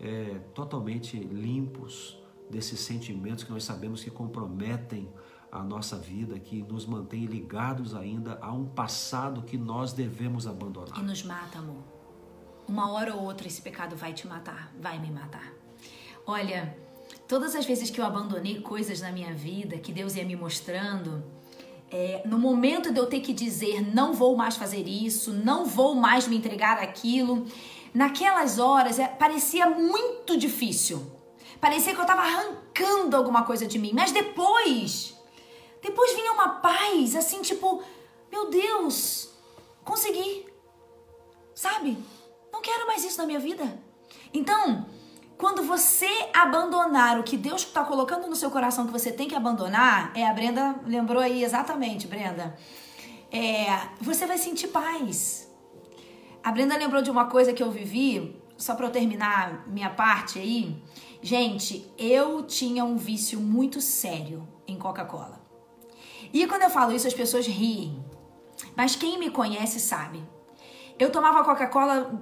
é, 0.00 0.38
totalmente 0.54 1.18
limpos 1.18 2.18
desses 2.50 2.80
sentimentos 2.80 3.44
que 3.44 3.52
nós 3.52 3.62
sabemos 3.62 4.02
que 4.02 4.10
comprometem 4.10 5.12
a 5.52 5.62
nossa 5.62 5.98
vida, 5.98 6.38
que 6.38 6.62
nos 6.62 6.86
mantém 6.86 7.26
ligados 7.26 7.94
ainda 7.94 8.38
a 8.40 8.50
um 8.52 8.64
passado 8.64 9.42
que 9.42 9.58
nós 9.58 9.92
devemos 9.92 10.46
abandonar. 10.46 10.98
E 10.98 11.02
nos 11.02 11.22
mata, 11.22 11.58
amor. 11.58 11.84
Uma 12.66 12.90
hora 12.90 13.14
ou 13.14 13.22
outra 13.22 13.46
esse 13.46 13.60
pecado 13.60 13.94
vai 13.94 14.14
te 14.14 14.26
matar, 14.26 14.72
vai 14.80 14.98
me 14.98 15.10
matar. 15.10 15.52
Olha, 16.26 16.74
todas 17.28 17.54
as 17.54 17.66
vezes 17.66 17.90
que 17.90 18.00
eu 18.00 18.06
abandonei 18.06 18.62
coisas 18.62 19.02
na 19.02 19.12
minha 19.12 19.34
vida, 19.34 19.76
que 19.76 19.92
Deus 19.92 20.16
ia 20.16 20.24
me 20.24 20.34
mostrando, 20.34 21.22
é, 21.96 22.22
no 22.24 22.40
momento 22.40 22.92
de 22.92 22.98
eu 22.98 23.06
ter 23.06 23.20
que 23.20 23.32
dizer 23.32 23.94
não 23.94 24.12
vou 24.12 24.34
mais 24.34 24.56
fazer 24.56 24.88
isso, 24.88 25.32
não 25.32 25.64
vou 25.64 25.94
mais 25.94 26.26
me 26.26 26.36
entregar 26.36 26.78
aquilo, 26.78 27.46
naquelas 27.94 28.58
horas 28.58 28.98
é, 28.98 29.06
parecia 29.06 29.70
muito 29.70 30.36
difícil. 30.36 31.06
Parecia 31.60 31.94
que 31.94 32.00
eu 32.00 32.02
estava 32.02 32.22
arrancando 32.22 33.16
alguma 33.16 33.44
coisa 33.44 33.64
de 33.64 33.78
mim, 33.78 33.92
mas 33.94 34.10
depois, 34.10 35.14
depois 35.80 36.16
vinha 36.16 36.32
uma 36.32 36.48
paz, 36.56 37.14
assim, 37.14 37.40
tipo, 37.42 37.80
meu 38.28 38.50
Deus, 38.50 39.30
consegui, 39.84 40.46
sabe? 41.54 41.96
Não 42.52 42.60
quero 42.60 42.88
mais 42.88 43.04
isso 43.04 43.18
na 43.18 43.26
minha 43.26 43.38
vida. 43.38 43.80
Então, 44.32 44.84
quando 45.44 45.62
você 45.62 46.08
abandonar 46.32 47.20
o 47.20 47.22
que 47.22 47.36
Deus 47.36 47.60
está 47.64 47.84
colocando 47.84 48.26
no 48.26 48.34
seu 48.34 48.50
coração 48.50 48.86
que 48.86 48.92
você 48.92 49.12
tem 49.12 49.28
que 49.28 49.34
abandonar, 49.34 50.10
é 50.16 50.26
a 50.26 50.32
Brenda 50.32 50.76
lembrou 50.86 51.20
aí 51.20 51.44
exatamente, 51.44 52.06
Brenda. 52.06 52.56
É, 53.30 53.66
você 54.00 54.24
vai 54.24 54.38
sentir 54.38 54.68
paz. 54.68 55.52
A 56.42 56.50
Brenda 56.50 56.78
lembrou 56.78 57.02
de 57.02 57.10
uma 57.10 57.26
coisa 57.26 57.52
que 57.52 57.62
eu 57.62 57.70
vivi, 57.70 58.42
só 58.56 58.74
para 58.74 58.86
eu 58.86 58.90
terminar 58.90 59.68
minha 59.68 59.90
parte 59.90 60.38
aí. 60.38 60.82
Gente, 61.20 61.92
eu 61.98 62.44
tinha 62.44 62.82
um 62.82 62.96
vício 62.96 63.38
muito 63.38 63.82
sério 63.82 64.48
em 64.66 64.78
Coca-Cola. 64.78 65.38
E 66.32 66.46
quando 66.46 66.62
eu 66.62 66.70
falo 66.70 66.90
isso, 66.90 67.06
as 67.06 67.12
pessoas 67.12 67.46
riem. 67.46 68.02
Mas 68.74 68.96
quem 68.96 69.18
me 69.18 69.28
conhece 69.28 69.78
sabe. 69.78 70.24
Eu 70.98 71.12
tomava 71.12 71.44
Coca-Cola 71.44 72.18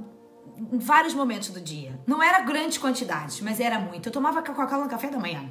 em 0.56 0.78
vários 0.78 1.14
momentos 1.14 1.50
do 1.50 1.60
dia. 1.60 1.98
Não 2.06 2.22
era 2.22 2.40
grandes 2.40 2.78
quantidades, 2.78 3.40
mas 3.40 3.60
era 3.60 3.78
muito. 3.78 4.08
Eu 4.08 4.12
tomava 4.12 4.42
Coca-Cola 4.42 4.84
no 4.84 4.90
café 4.90 5.08
da 5.08 5.18
manhã. 5.18 5.50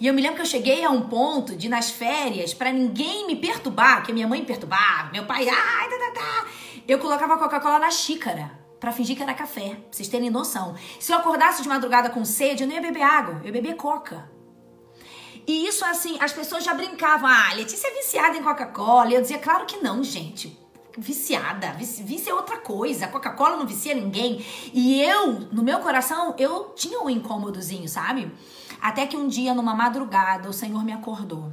E 0.00 0.06
eu 0.06 0.14
me 0.14 0.22
lembro 0.22 0.36
que 0.36 0.42
eu 0.42 0.46
cheguei 0.46 0.84
a 0.84 0.90
um 0.90 1.08
ponto 1.08 1.56
de, 1.56 1.68
nas 1.68 1.90
férias, 1.90 2.54
para 2.54 2.72
ninguém 2.72 3.26
me 3.26 3.36
perturbar, 3.36 4.04
que 4.04 4.12
minha 4.12 4.28
mãe 4.28 4.40
me 4.40 4.46
perturbava, 4.46 5.10
meu 5.10 5.26
pai, 5.26 5.48
ai, 5.48 5.88
tá, 5.88 5.98
tá, 5.98 6.20
tá. 6.20 6.46
Eu 6.86 6.98
colocava 6.98 7.38
Coca-Cola 7.38 7.78
na 7.78 7.90
xícara 7.90 8.50
para 8.78 8.92
fingir 8.92 9.16
que 9.16 9.22
era 9.22 9.34
café, 9.34 9.70
pra 9.70 9.82
vocês 9.90 10.08
terem 10.08 10.30
noção. 10.30 10.74
Se 11.00 11.12
eu 11.12 11.16
acordasse 11.16 11.62
de 11.62 11.68
madrugada 11.68 12.10
com 12.10 12.24
sede, 12.24 12.62
eu 12.62 12.68
não 12.68 12.74
ia 12.74 12.80
beber 12.80 13.02
água, 13.02 13.40
eu 13.40 13.46
ia 13.46 13.52
beber 13.52 13.76
coca. 13.76 14.30
E 15.46 15.66
isso, 15.66 15.84
assim, 15.84 16.18
as 16.20 16.32
pessoas 16.32 16.64
já 16.64 16.74
brincavam, 16.74 17.28
ah, 17.28 17.52
Letícia 17.54 17.88
é 17.88 17.94
viciada 17.94 18.36
em 18.36 18.42
Coca-Cola. 18.42 19.10
E 19.10 19.14
eu 19.14 19.22
dizia, 19.22 19.38
claro 19.38 19.64
que 19.64 19.78
não, 19.78 20.02
gente 20.02 20.65
viciada. 20.96 21.72
Vício 21.72 22.30
é 22.30 22.34
outra 22.34 22.58
coisa. 22.58 23.08
Coca-Cola 23.08 23.56
não 23.56 23.66
vicia 23.66 23.94
ninguém. 23.94 24.44
E 24.72 25.00
eu, 25.02 25.40
no 25.52 25.62
meu 25.62 25.80
coração, 25.80 26.34
eu 26.38 26.72
tinha 26.74 27.00
um 27.00 27.10
incômodozinho, 27.10 27.88
sabe? 27.88 28.32
Até 28.80 29.06
que 29.06 29.16
um 29.16 29.28
dia, 29.28 29.54
numa 29.54 29.74
madrugada, 29.74 30.48
o 30.48 30.52
Senhor 30.52 30.84
me 30.84 30.92
acordou. 30.92 31.52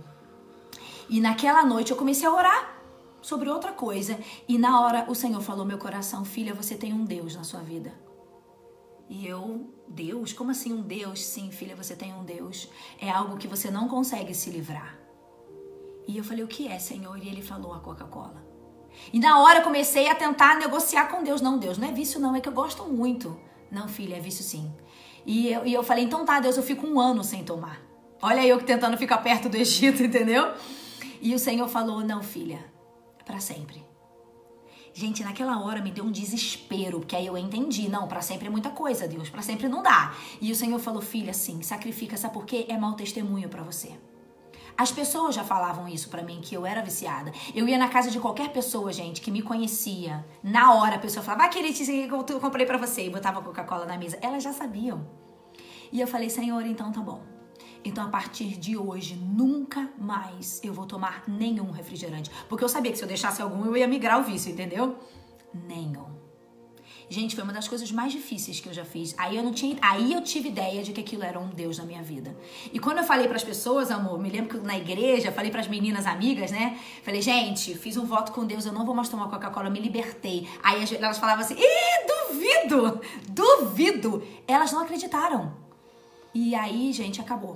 E 1.10 1.20
naquela 1.20 1.66
noite 1.66 1.92
eu 1.92 1.98
comecei 1.98 2.28
a 2.28 2.34
orar 2.34 2.82
sobre 3.22 3.50
outra 3.50 3.72
coisa. 3.72 4.20
E 4.48 4.58
na 4.58 4.82
hora 4.82 5.06
o 5.10 5.16
Senhor 5.16 5.42
falou 5.42 5.66
meu 5.66 5.78
coração, 5.78 6.24
filha, 6.26 6.54
você 6.54 6.76
tem 6.76 6.94
um 6.94 7.06
Deus 7.06 7.36
na 7.36 7.44
sua 7.44 7.62
vida. 7.62 7.94
E 9.10 9.28
eu, 9.28 9.70
Deus? 9.88 10.34
Como 10.34 10.52
assim 10.52 10.74
um 10.74 10.82
Deus? 10.82 11.24
Sim, 11.24 11.52
filha, 11.52 11.76
você 11.76 11.96
tem 11.96 12.14
um 12.14 12.24
Deus. 12.24 12.70
É 13.00 13.10
algo 13.10 13.38
que 13.38 13.48
você 13.48 13.70
não 13.70 13.88
consegue 13.88 14.34
se 14.34 14.50
livrar. 14.50 14.98
E 16.08 16.18
eu 16.18 16.24
falei, 16.24 16.44
o 16.44 16.48
que 16.48 16.68
é, 16.68 16.80
Senhor? 16.80 17.18
E 17.18 17.28
ele 17.28 17.42
falou, 17.42 17.74
a 17.74 17.80
Coca-Cola. 17.80 18.43
E 19.12 19.20
na 19.20 19.40
hora 19.40 19.60
eu 19.60 19.64
comecei 19.64 20.08
a 20.10 20.16
tentar 20.16 20.58
negociar 20.58 21.08
com 21.08 21.24
Deus. 21.24 21.42
Não, 21.42 21.58
Deus, 21.58 21.78
não 21.78 21.88
é 21.88 21.92
vício 21.92 22.20
não, 22.20 22.36
é 22.36 22.42
que 22.42 22.50
eu 22.50 22.54
gosto 22.54 22.86
muito. 22.86 23.40
Não, 23.72 23.88
filha, 23.88 24.16
é 24.16 24.20
vício 24.20 24.44
sim. 24.44 24.72
E 25.26 25.50
eu, 25.52 25.66
e 25.66 25.74
eu 25.74 25.84
falei, 25.84 26.04
então 26.04 26.26
tá, 26.26 26.40
Deus, 26.40 26.58
eu 26.58 26.64
fico 26.64 26.86
um 26.86 27.00
ano 27.00 27.24
sem 27.24 27.44
tomar. 27.44 27.82
Olha 28.22 28.46
eu 28.46 28.62
tentando 28.62 28.98
ficar 28.98 29.18
perto 29.20 29.50
do 29.50 29.58
Egito, 29.58 30.02
entendeu? 30.04 30.54
E 31.22 31.34
o 31.34 31.40
Senhor 31.40 31.68
falou, 31.68 32.02
não, 32.02 32.22
filha, 32.22 32.64
é 33.20 33.24
para 33.24 33.40
sempre. 33.40 33.84
Gente, 34.94 35.24
naquela 35.24 35.60
hora 35.60 35.82
me 35.82 35.90
deu 35.90 36.06
um 36.06 36.12
desespero, 36.12 37.00
porque 37.00 37.16
aí 37.16 37.26
eu 37.26 37.36
entendi, 37.36 37.90
não, 37.90 38.08
para 38.08 38.22
sempre 38.22 38.48
é 38.48 38.50
muita 38.50 38.70
coisa, 38.70 39.08
Deus, 39.08 39.28
para 39.28 39.42
sempre 39.42 39.68
não 39.68 39.82
dá. 39.82 40.14
E 40.40 40.52
o 40.52 40.56
Senhor 40.56 40.78
falou, 40.78 41.02
filha, 41.02 41.34
sim, 41.34 41.64
sacrifica, 41.64 42.16
sabe 42.16 42.34
por 42.34 42.46
quê? 42.46 42.66
É 42.70 42.78
mau 42.78 42.94
testemunho 42.94 43.50
para 43.50 43.64
você. 43.64 43.92
As 44.78 44.92
pessoas 44.92 45.36
já 45.36 45.44
falavam 45.44 45.88
isso 45.88 46.10
para 46.10 46.24
mim, 46.24 46.40
que 46.42 46.56
eu 46.56 46.66
era 46.66 46.82
viciada. 46.82 47.32
Eu 47.54 47.68
ia 47.68 47.78
na 47.78 47.88
casa 47.88 48.10
de 48.10 48.20
qualquer 48.20 48.50
pessoa, 48.52 48.92
gente, 48.92 49.22
que 49.22 49.30
me 49.30 49.42
conhecia. 49.42 50.26
Na 50.42 50.74
hora 50.74 50.96
a 50.96 51.00
pessoa 51.00 51.24
falava, 51.24 51.46
ah, 51.46 51.50
querida, 51.50 51.70
isso 51.70 52.26
que 52.26 52.34
eu 52.34 52.40
comprei 52.40 52.66
para 52.66 52.78
você. 52.78 53.06
E 53.06 53.10
botava 53.10 53.42
Coca-Cola 53.42 53.86
na 53.86 53.98
mesa. 53.98 54.18
Elas 54.22 54.42
já 54.42 54.52
sabiam. 54.52 55.06
E 55.92 56.02
eu 56.02 56.08
falei, 56.08 56.30
Senhor, 56.30 56.66
então 56.66 56.92
tá 56.92 57.02
bom. 57.02 57.22
Então, 57.86 58.06
a 58.06 58.10
partir 58.10 58.58
de 58.58 58.78
hoje, 58.78 59.16
nunca 59.16 59.90
mais 59.98 60.60
eu 60.64 60.74
vou 60.74 60.86
tomar 60.86 61.24
nenhum 61.28 61.70
refrigerante. 61.70 62.32
Porque 62.48 62.64
eu 62.64 62.70
sabia 62.70 62.92
que 62.92 62.98
se 62.98 63.04
eu 63.04 63.08
deixasse 63.08 63.42
algum, 63.42 63.66
eu 63.66 63.76
ia 63.76 63.88
migrar 63.88 64.20
o 64.20 64.24
vício, 64.24 64.52
entendeu? 64.52 64.98
Nenhum. 65.54 66.23
Gente, 67.14 67.36
foi 67.36 67.44
uma 67.44 67.54
das 67.54 67.68
coisas 67.68 67.92
mais 67.92 68.12
difíceis 68.12 68.60
que 68.60 68.68
eu 68.68 68.74
já 68.74 68.84
fiz. 68.84 69.14
Aí 69.20 69.38
eu 69.38 69.44
não 69.44 69.54
tinha, 69.54 69.78
aí 69.80 70.14
eu 70.14 70.22
tive 70.22 70.50
ideia 70.50 70.82
de 70.82 70.92
que 70.92 71.00
aquilo 71.00 71.24
era 71.24 71.40
um 71.40 71.48
Deus 71.48 71.78
na 71.78 71.86
minha 71.86 72.02
vida. 72.02 72.36
E 72.74 72.80
quando 72.80 72.98
eu 72.98 73.04
falei 73.04 73.28
para 73.28 73.36
as 73.36 73.44
pessoas, 73.44 73.92
amor, 73.92 74.18
me 74.20 74.32
lembro 74.32 74.58
que 74.58 74.66
na 74.66 74.76
igreja, 74.76 75.32
falei 75.32 75.52
para 75.52 75.60
as 75.60 75.68
meninas 75.68 76.08
amigas, 76.08 76.50
né? 76.50 76.80
Falei, 77.04 77.22
gente, 77.22 77.76
fiz 77.76 77.98
um 77.98 78.06
voto 78.06 78.32
com 78.32 78.44
Deus, 78.48 78.66
eu 78.66 78.74
não 78.74 78.84
vou 78.84 78.96
mais 78.96 79.10
tomar 79.10 79.30
Coca-Cola, 79.30 79.70
me 79.70 79.80
libertei. 79.80 80.48
Aí 80.64 80.84
elas 81.00 81.20
falavam 81.20 81.46
assim: 81.46 81.56
"Ih, 81.56 82.08
duvido! 82.08 83.00
Duvido!" 83.30 84.24
Elas 84.48 84.72
não 84.72 84.82
acreditaram. 84.82 85.54
E 86.34 86.56
aí, 86.56 86.92
gente, 86.92 87.22
acabou 87.22 87.56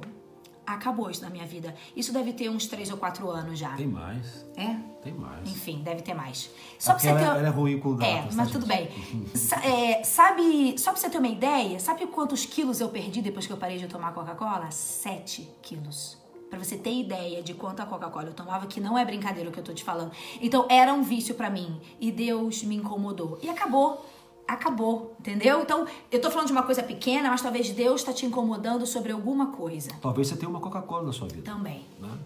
acabou 0.68 1.10
isso 1.10 1.22
na 1.22 1.30
minha 1.30 1.46
vida. 1.46 1.74
Isso 1.96 2.12
deve 2.12 2.34
ter 2.34 2.50
uns 2.50 2.68
3 2.68 2.92
ou 2.92 2.98
4 2.98 3.30
anos 3.30 3.58
já. 3.58 3.70
Tem 3.72 3.88
mais. 3.88 4.46
É? 4.58 4.76
Tem 5.02 5.14
mais. 5.14 5.50
Enfim, 5.50 5.82
deve 5.82 6.02
ter 6.02 6.14
mais. 6.14 6.52
Só 6.78 6.92
pra 6.92 7.00
você 7.00 7.14
ter... 7.14 7.24
ela 7.24 7.48
é 7.48 7.50
ruim 7.50 7.80
com 7.80 7.96
datas, 7.96 8.34
É, 8.34 8.36
mas 8.36 8.48
tá, 8.48 8.54
tudo 8.54 8.66
bem. 8.66 8.90
é, 9.64 10.04
sabe, 10.04 10.78
só 10.78 10.92
pra 10.92 11.00
você 11.00 11.10
ter 11.10 11.18
uma 11.18 11.28
ideia, 11.28 11.80
sabe 11.80 12.06
quantos 12.08 12.46
quilos 12.46 12.82
eu 12.82 12.90
perdi 12.90 13.22
depois 13.22 13.48
que 13.48 13.54
eu 13.54 13.58
parei 13.58 13.78
de 13.78 13.88
tomar 13.88 14.14
Coca-Cola? 14.14 14.70
7 14.70 15.50
quilos. 15.62 16.18
Pra 16.50 16.60
você 16.60 16.78
ter 16.78 16.94
ideia 16.94 17.42
de 17.42 17.54
quanto 17.54 17.82
a 17.82 17.86
Coca-Cola 17.86 18.28
eu 18.28 18.34
tomava, 18.34 18.68
que 18.68 18.80
não 18.80 18.98
é 18.98 19.04
brincadeira 19.04 19.50
o 19.50 19.52
que 19.52 19.60
eu 19.60 19.64
tô 19.64 19.74
te 19.74 19.84
falando. 19.84 20.12
Então 20.42 20.66
era 20.70 20.94
um 20.94 21.04
vício 21.04 21.36
para 21.36 21.50
mim. 21.50 21.80
E 22.00 22.12
Deus 22.12 22.64
me 22.64 22.76
incomodou. 22.76 23.38
E 23.42 23.50
acabou 23.50 24.06
acabou, 24.48 25.16
entendeu? 25.20 25.62
Então, 25.62 25.86
eu 26.12 26.22
tô 26.22 26.32
falando 26.32 26.48
de 26.48 26.54
uma 26.54 26.64
coisa 26.64 26.82
pequena, 26.82 27.30
mas 27.30 27.42
talvez 27.42 27.70
Deus 27.72 28.02
está 28.02 28.14
te 28.14 28.26
incomodando 28.26 28.88
sobre 28.88 29.12
alguma 29.12 29.48
coisa. 29.48 29.92
Talvez 30.02 30.28
você 30.30 30.38
tenha 30.38 30.50
uma 30.50 30.60
Coca-Cola 30.60 31.04
na 31.04 31.12
sua 31.12 31.28
vida. 31.28 31.44
Também. 31.44 31.86
Né? 32.00 32.18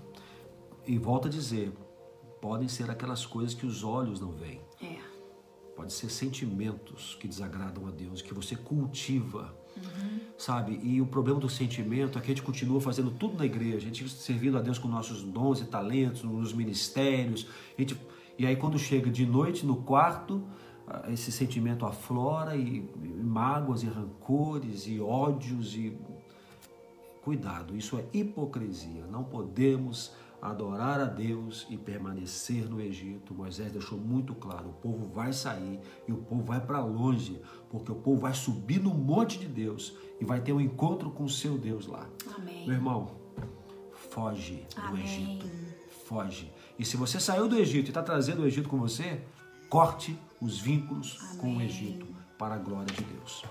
E 0.85 0.97
volta 0.97 1.27
a 1.27 1.31
dizer, 1.31 1.71
podem 2.39 2.67
ser 2.67 2.89
aquelas 2.89 3.25
coisas 3.25 3.53
que 3.53 3.65
os 3.65 3.83
olhos 3.83 4.19
não 4.19 4.31
veem. 4.31 4.61
É. 4.81 4.97
Pode 5.75 5.93
ser 5.93 6.09
sentimentos 6.09 7.17
que 7.19 7.27
desagradam 7.27 7.87
a 7.87 7.91
Deus, 7.91 8.21
que 8.21 8.33
você 8.33 8.55
cultiva. 8.55 9.55
Uhum. 9.75 10.19
Sabe? 10.37 10.79
E 10.83 11.01
o 11.01 11.05
problema 11.05 11.39
do 11.39 11.49
sentimento 11.49 12.19
é 12.19 12.21
que 12.21 12.27
a 12.27 12.35
gente 12.35 12.43
continua 12.43 12.81
fazendo 12.81 13.09
tudo 13.09 13.37
na 13.37 13.45
igreja, 13.45 13.77
a 13.77 13.79
gente 13.79 14.07
servindo 14.09 14.57
a 14.57 14.61
Deus 14.61 14.77
com 14.77 14.87
nossos 14.87 15.23
dons 15.23 15.61
e 15.61 15.65
talentos, 15.65 16.23
nos 16.23 16.53
ministérios. 16.53 17.47
A 17.77 17.81
gente... 17.81 17.97
E 18.37 18.45
aí, 18.45 18.55
quando 18.55 18.77
chega 18.77 19.09
de 19.09 19.25
noite 19.25 19.65
no 19.65 19.77
quarto, 19.77 20.43
esse 21.07 21.31
sentimento 21.31 21.85
aflora 21.85 22.55
e, 22.55 22.89
e 23.01 23.07
mágoas 23.07 23.83
e 23.83 23.87
rancores 23.87 24.87
e 24.87 24.99
ódios 24.99 25.75
e 25.75 25.97
cuidado, 27.23 27.75
isso 27.77 27.97
é 27.97 28.05
hipocrisia. 28.13 29.05
Não 29.05 29.23
podemos 29.23 30.13
adorar 30.41 30.99
a 30.99 31.05
Deus 31.05 31.67
e 31.69 31.77
permanecer 31.77 32.67
no 32.67 32.81
Egito. 32.81 33.33
Moisés 33.33 33.71
deixou 33.71 33.97
muito 33.97 34.33
claro: 34.33 34.69
o 34.69 34.73
povo 34.73 35.05
vai 35.07 35.31
sair 35.31 35.79
e 36.07 36.11
o 36.11 36.17
povo 36.17 36.43
vai 36.43 36.59
para 36.59 36.83
longe, 36.83 37.39
porque 37.69 37.91
o 37.91 37.95
povo 37.95 38.21
vai 38.21 38.33
subir 38.33 38.81
no 38.81 38.93
monte 38.93 39.37
de 39.37 39.47
Deus 39.47 39.95
e 40.19 40.25
vai 40.25 40.41
ter 40.41 40.51
um 40.51 40.59
encontro 40.59 41.11
com 41.11 41.23
o 41.23 41.29
seu 41.29 41.57
Deus 41.57 41.85
lá. 41.85 42.09
Amém. 42.35 42.65
Meu 42.65 42.75
irmão, 42.75 43.11
foge 44.09 44.65
Amém. 44.75 44.91
do 44.91 45.07
Egito. 45.07 45.45
Foge. 46.05 46.51
E 46.77 46.83
se 46.83 46.97
você 46.97 47.19
saiu 47.19 47.47
do 47.47 47.55
Egito 47.57 47.87
e 47.87 47.89
está 47.89 48.01
trazendo 48.01 48.41
o 48.41 48.45
Egito 48.45 48.67
com 48.67 48.77
você, 48.77 49.21
corte 49.71 50.19
os 50.41 50.59
vínculos 50.59 51.17
Amém. 51.21 51.37
com 51.37 51.57
o 51.57 51.61
Egito 51.61 52.05
para 52.37 52.55
a 52.55 52.57
glória 52.57 52.93
de 52.93 53.05
Deus. 53.05 53.41